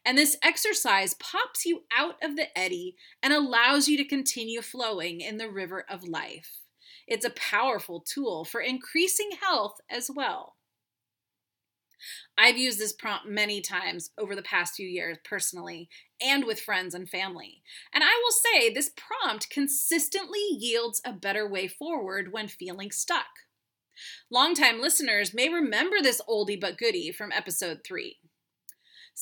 And 0.06 0.18
this 0.18 0.38
exercise 0.44 1.14
pops 1.16 1.66
you 1.66 1.84
out 1.96 2.16
of 2.24 2.36
the 2.36 2.58
eddy 2.58 2.96
and 3.22 3.34
allows 3.34 3.88
you 3.88 3.98
to 3.98 4.06
continue 4.06 4.62
flowing 4.62 5.22
in 5.22 5.38
the 5.38 5.50
river 5.50 5.86
of 5.90 6.08
life. 6.08 6.62
It's 7.08 7.26
a 7.26 7.32
powerful 7.32 8.02
tool 8.02 8.46
for 8.46 8.62
increasing 8.62 9.32
health 9.42 9.76
as 9.90 10.10
well. 10.14 10.56
I've 12.38 12.58
used 12.58 12.80
this 12.80 12.94
prompt 12.94 13.28
many 13.28 13.62
times 13.62 14.10
over 14.18 14.36
the 14.36 14.42
past 14.42 14.76
few 14.76 14.88
years 14.88 15.18
personally 15.24 15.90
and 16.20 16.46
with 16.46 16.60
friends 16.60 16.96
and 16.96 17.08
family. 17.08 17.62
And 17.94 18.04
I 18.04 18.20
will 18.24 18.32
say 18.32 18.74
this 18.74 18.92
prompt 18.96 19.50
consistently 19.50 20.40
yields 20.50 21.02
a 21.06 21.14
better 21.14 21.48
way 21.48 21.68
forward 21.68 22.32
when 22.32 22.48
feeling 22.48 22.92
stuck. 22.92 23.28
Longtime 24.32 24.82
listeners 24.82 25.34
may 25.34 25.50
remember 25.50 25.98
this 26.02 26.22
oldie 26.28 26.60
but 26.60 26.78
goodie 26.78 27.12
from 27.12 27.32
episode 27.32 27.82
3. 27.86 28.18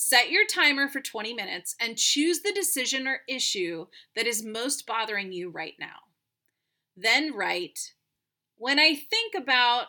Set 0.01 0.31
your 0.31 0.45
timer 0.45 0.87
for 0.87 1.01
20 1.01 1.33
minutes 1.33 1.75
and 1.77 1.97
choose 1.97 2.39
the 2.39 2.53
decision 2.53 3.05
or 3.05 3.19
issue 3.27 3.85
that 4.15 4.25
is 4.25 4.45
most 4.45 4.87
bothering 4.87 5.33
you 5.33 5.49
right 5.49 5.73
now. 5.77 5.97
Then 6.95 7.35
write, 7.35 7.95
When 8.55 8.79
I 8.79 8.95
think 8.95 9.33
about 9.35 9.87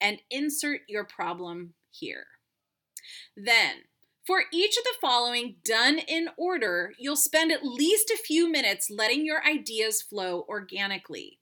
and 0.00 0.22
insert 0.30 0.82
your 0.86 1.02
problem 1.02 1.74
here. 1.90 2.26
Then, 3.36 3.86
for 4.24 4.44
each 4.52 4.76
of 4.76 4.84
the 4.84 4.94
following 5.00 5.56
done 5.64 5.98
in 5.98 6.28
order, 6.36 6.92
you'll 6.96 7.16
spend 7.16 7.50
at 7.50 7.66
least 7.66 8.08
a 8.10 8.22
few 8.24 8.48
minutes 8.48 8.88
letting 8.88 9.26
your 9.26 9.44
ideas 9.44 10.00
flow 10.00 10.46
organically. 10.48 11.40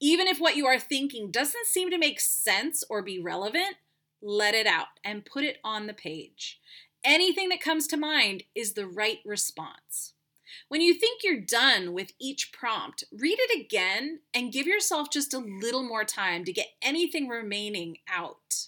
Even 0.00 0.26
if 0.26 0.40
what 0.40 0.56
you 0.56 0.66
are 0.66 0.80
thinking 0.80 1.30
doesn't 1.30 1.66
seem 1.66 1.88
to 1.92 1.98
make 1.98 2.18
sense 2.18 2.82
or 2.90 3.00
be 3.00 3.20
relevant, 3.20 3.76
let 4.22 4.54
it 4.54 4.66
out 4.66 4.86
and 5.04 5.24
put 5.24 5.44
it 5.44 5.58
on 5.64 5.86
the 5.86 5.94
page. 5.94 6.60
Anything 7.04 7.48
that 7.48 7.60
comes 7.60 7.86
to 7.88 7.96
mind 7.96 8.42
is 8.54 8.72
the 8.72 8.86
right 8.86 9.18
response. 9.24 10.14
When 10.68 10.80
you 10.80 10.94
think 10.94 11.22
you're 11.22 11.40
done 11.40 11.92
with 11.92 12.12
each 12.20 12.52
prompt, 12.52 13.04
read 13.12 13.38
it 13.40 13.60
again 13.60 14.20
and 14.34 14.52
give 14.52 14.66
yourself 14.66 15.10
just 15.10 15.32
a 15.32 15.38
little 15.38 15.82
more 15.82 16.04
time 16.04 16.44
to 16.44 16.52
get 16.52 16.68
anything 16.82 17.28
remaining 17.28 17.98
out. 18.08 18.66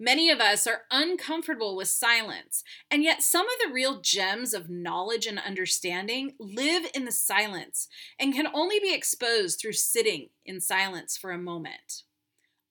Many 0.00 0.30
of 0.30 0.38
us 0.38 0.66
are 0.68 0.82
uncomfortable 0.92 1.74
with 1.74 1.88
silence, 1.88 2.62
and 2.88 3.02
yet 3.02 3.22
some 3.22 3.46
of 3.46 3.58
the 3.60 3.72
real 3.72 4.00
gems 4.00 4.54
of 4.54 4.70
knowledge 4.70 5.26
and 5.26 5.40
understanding 5.40 6.34
live 6.38 6.84
in 6.94 7.04
the 7.04 7.10
silence 7.10 7.88
and 8.18 8.32
can 8.32 8.46
only 8.54 8.78
be 8.78 8.94
exposed 8.94 9.58
through 9.58 9.72
sitting 9.72 10.28
in 10.46 10.60
silence 10.60 11.16
for 11.16 11.32
a 11.32 11.38
moment. 11.38 12.04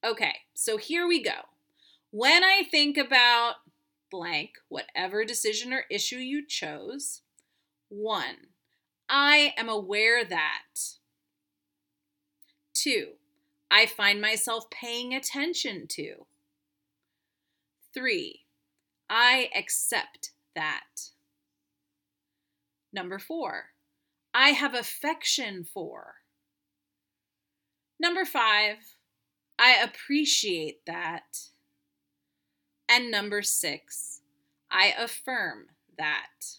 Okay, 0.06 0.36
so 0.54 0.78
here 0.78 1.06
we 1.06 1.22
go. 1.22 1.50
When 2.12 2.44
I 2.44 2.64
think 2.70 2.98
about 2.98 3.56
blank, 4.10 4.52
whatever 4.70 5.26
decision 5.26 5.74
or 5.74 5.84
issue 5.92 6.18
you 6.18 6.46
chose, 6.48 7.22
one, 7.90 8.48
I 9.10 9.54
am 9.58 9.68
aware 9.68 10.24
that. 10.24 10.80
Two, 12.74 13.14
I 13.70 13.86
find 13.86 14.22
myself 14.22 14.70
paying 14.70 15.14
attention 15.14 15.88
to. 15.90 16.26
Three, 17.94 18.46
I 19.10 19.50
accept 19.56 20.32
that. 20.56 21.12
Number 22.94 23.20
four, 23.20 23.72
I 24.34 24.50
have 24.50 24.74
affection 24.74 25.66
for. 25.66 26.16
Number 28.00 28.24
five, 28.24 28.78
I 29.60 29.76
appreciate 29.76 30.86
that. 30.86 31.50
And 32.90 33.12
number 33.12 33.42
six, 33.42 34.22
I 34.72 34.94
affirm 34.98 35.68
that. 35.98 36.58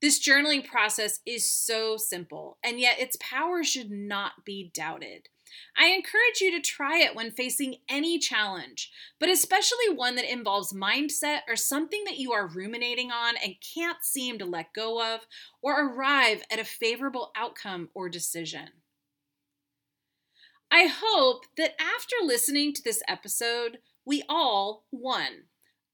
This 0.00 0.20
journaling 0.20 0.66
process 0.66 1.20
is 1.24 1.48
so 1.48 1.96
simple, 1.96 2.58
and 2.64 2.80
yet 2.80 2.98
its 2.98 3.16
power 3.20 3.62
should 3.62 3.90
not 3.90 4.44
be 4.44 4.70
doubted. 4.74 5.28
I 5.76 5.88
encourage 5.88 6.40
you 6.40 6.50
to 6.52 6.60
try 6.60 6.98
it 6.98 7.14
when 7.14 7.30
facing 7.30 7.76
any 7.88 8.18
challenge, 8.18 8.90
but 9.20 9.28
especially 9.28 9.94
one 9.94 10.16
that 10.16 10.30
involves 10.30 10.72
mindset 10.72 11.40
or 11.48 11.56
something 11.56 12.02
that 12.04 12.18
you 12.18 12.32
are 12.32 12.46
ruminating 12.46 13.10
on 13.10 13.34
and 13.36 13.54
can't 13.74 14.02
seem 14.02 14.38
to 14.38 14.44
let 14.44 14.74
go 14.74 15.14
of 15.14 15.20
or 15.62 15.86
arrive 15.86 16.42
at 16.50 16.58
a 16.58 16.64
favorable 16.64 17.30
outcome 17.36 17.90
or 17.94 18.08
decision. 18.08 18.68
I 20.70 20.88
hope 20.90 21.44
that 21.58 21.80
after 21.80 22.16
listening 22.22 22.72
to 22.72 22.82
this 22.82 23.02
episode, 23.06 23.78
we 24.04 24.22
all, 24.28 24.84
one, 24.90 25.44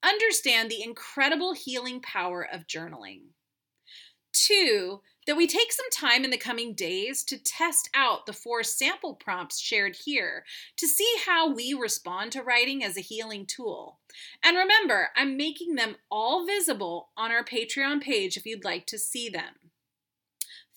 understand 0.02 0.70
the 0.70 0.82
incredible 0.82 1.54
healing 1.54 2.00
power 2.00 2.46
of 2.50 2.66
journaling. 2.66 3.20
Two, 4.32 5.00
that 5.26 5.36
we 5.36 5.46
take 5.46 5.72
some 5.72 5.90
time 5.90 6.24
in 6.24 6.30
the 6.30 6.38
coming 6.38 6.74
days 6.74 7.22
to 7.24 7.36
test 7.36 7.90
out 7.94 8.24
the 8.24 8.32
four 8.32 8.62
sample 8.62 9.14
prompts 9.14 9.60
shared 9.60 9.96
here 10.04 10.44
to 10.76 10.86
see 10.86 11.10
how 11.26 11.52
we 11.52 11.74
respond 11.74 12.32
to 12.32 12.42
writing 12.42 12.82
as 12.82 12.96
a 12.96 13.02
healing 13.02 13.44
tool. 13.44 13.98
And 14.42 14.56
remember, 14.56 15.10
I'm 15.16 15.36
making 15.36 15.74
them 15.74 15.96
all 16.10 16.46
visible 16.46 17.10
on 17.16 17.30
our 17.30 17.44
Patreon 17.44 18.00
page 18.00 18.36
if 18.36 18.46
you'd 18.46 18.64
like 18.64 18.86
to 18.86 18.98
see 18.98 19.28
them. 19.28 19.70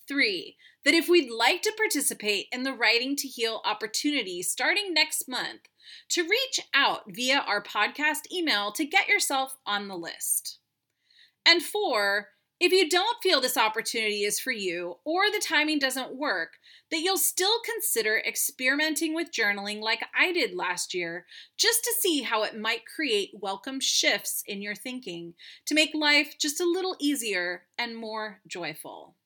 Three, 0.06 0.56
that 0.84 0.94
if 0.94 1.08
we'd 1.08 1.30
like 1.30 1.62
to 1.62 1.72
participate 1.76 2.46
in 2.52 2.64
the 2.64 2.74
Writing 2.74 3.16
to 3.16 3.28
Heal 3.28 3.62
opportunity 3.64 4.42
starting 4.42 4.92
next 4.92 5.28
month, 5.28 5.68
to 6.10 6.22
reach 6.22 6.60
out 6.74 7.02
via 7.08 7.38
our 7.38 7.62
podcast 7.62 8.30
email 8.32 8.72
to 8.72 8.84
get 8.84 9.08
yourself 9.08 9.56
on 9.66 9.88
the 9.88 9.96
list. 9.96 10.58
And 11.44 11.62
four, 11.62 12.28
if 12.60 12.70
you 12.70 12.88
don't 12.88 13.20
feel 13.20 13.40
this 13.40 13.56
opportunity 13.56 14.22
is 14.22 14.38
for 14.38 14.52
you 14.52 14.98
or 15.04 15.22
the 15.32 15.42
timing 15.44 15.80
doesn't 15.80 16.14
work, 16.14 16.58
that 16.92 17.00
you'll 17.00 17.16
still 17.16 17.58
consider 17.64 18.18
experimenting 18.18 19.14
with 19.14 19.32
journaling 19.32 19.80
like 19.80 20.04
I 20.16 20.32
did 20.32 20.54
last 20.54 20.94
year, 20.94 21.26
just 21.58 21.82
to 21.82 21.94
see 21.98 22.22
how 22.22 22.44
it 22.44 22.56
might 22.56 22.86
create 22.86 23.30
welcome 23.34 23.80
shifts 23.80 24.44
in 24.46 24.62
your 24.62 24.76
thinking 24.76 25.34
to 25.66 25.74
make 25.74 25.90
life 25.92 26.36
just 26.38 26.60
a 26.60 26.64
little 26.64 26.94
easier 27.00 27.64
and 27.76 27.96
more 27.96 28.40
joyful. 28.46 29.16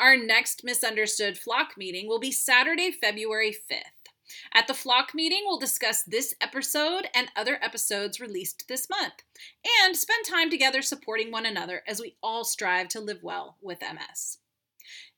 Our 0.00 0.16
next 0.16 0.62
Misunderstood 0.64 1.38
Flock 1.38 1.74
meeting 1.78 2.08
will 2.08 2.18
be 2.18 2.32
Saturday, 2.32 2.90
February 2.90 3.56
5th. 3.70 3.95
At 4.52 4.66
the 4.66 4.74
flock 4.74 5.14
meeting, 5.14 5.42
we'll 5.44 5.58
discuss 5.58 6.02
this 6.02 6.34
episode 6.40 7.08
and 7.14 7.28
other 7.36 7.58
episodes 7.62 8.20
released 8.20 8.66
this 8.68 8.88
month 8.90 9.22
and 9.82 9.96
spend 9.96 10.24
time 10.24 10.50
together 10.50 10.82
supporting 10.82 11.30
one 11.30 11.46
another 11.46 11.82
as 11.86 12.00
we 12.00 12.16
all 12.22 12.44
strive 12.44 12.88
to 12.88 13.00
live 13.00 13.22
well 13.22 13.56
with 13.60 13.80
MS. 13.80 14.38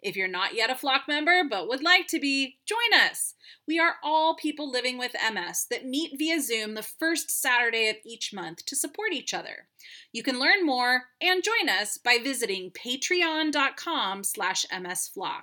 If 0.01 0.17
you're 0.17 0.29
not 0.29 0.55
yet 0.55 0.71
a 0.71 0.77
flock 0.77 1.03
member 1.09 1.43
but 1.49 1.69
would 1.69 1.83
like 1.83 2.07
to 2.09 2.21
be, 2.21 2.59
join 2.65 3.01
us. 3.01 3.35
We 3.67 3.79
are 3.79 3.97
all 4.03 4.37
people 4.37 4.71
living 4.71 4.97
with 4.99 5.15
MS 5.15 5.67
that 5.71 5.85
meet 5.85 6.19
via 6.19 6.41
Zoom 6.41 6.75
the 6.75 6.83
first 6.83 7.31
Saturday 7.31 7.89
of 7.89 7.97
each 8.05 8.33
month 8.33 8.65
to 8.67 8.77
support 8.77 9.13
each 9.13 9.35
other. 9.35 9.67
You 10.13 10.23
can 10.23 10.39
learn 10.39 10.65
more 10.65 11.05
and 11.21 11.43
join 11.43 11.69
us 11.69 11.99
by 11.99 12.19
visiting 12.23 12.71
patreon.com 12.71 14.25
slash 14.25 14.67
msflock. 14.73 15.43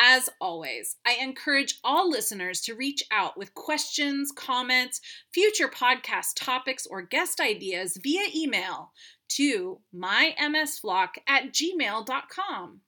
As 0.00 0.30
always, 0.40 0.94
I 1.04 1.14
encourage 1.14 1.80
all 1.82 2.08
listeners 2.08 2.60
to 2.62 2.76
reach 2.76 3.02
out 3.10 3.36
with 3.36 3.54
questions, 3.54 4.30
comments, 4.30 5.00
future 5.34 5.66
podcast 5.66 6.34
topics, 6.36 6.86
or 6.86 7.02
guest 7.02 7.40
ideas 7.40 7.98
via 8.00 8.28
email 8.32 8.92
to 9.30 9.80
mymsflock 9.92 11.08
at 11.26 11.52
gmail.com. 11.52 12.80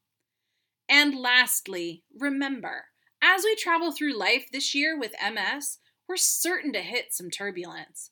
And 0.88 1.14
lastly, 1.16 2.04
remember, 2.16 2.84
as 3.20 3.42
we 3.42 3.56
travel 3.56 3.90
through 3.90 4.16
life 4.16 4.46
this 4.52 4.72
year 4.72 4.96
with 4.96 5.12
MS, 5.20 5.78
we're 6.08 6.16
certain 6.16 6.72
to 6.74 6.80
hit 6.80 7.12
some 7.12 7.28
turbulence. 7.28 8.10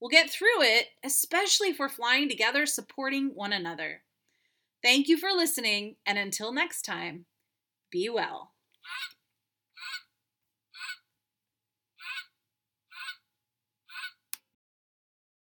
We'll 0.00 0.08
get 0.08 0.30
through 0.30 0.62
it, 0.62 0.86
especially 1.04 1.68
if 1.68 1.78
we're 1.78 1.90
flying 1.90 2.30
together 2.30 2.64
supporting 2.64 3.32
one 3.34 3.52
another. 3.52 4.02
Thank 4.82 5.06
you 5.08 5.18
for 5.18 5.30
listening, 5.32 5.96
and 6.06 6.16
until 6.16 6.52
next 6.52 6.82
time, 6.82 7.26
be 7.90 8.08
well. 8.08 8.52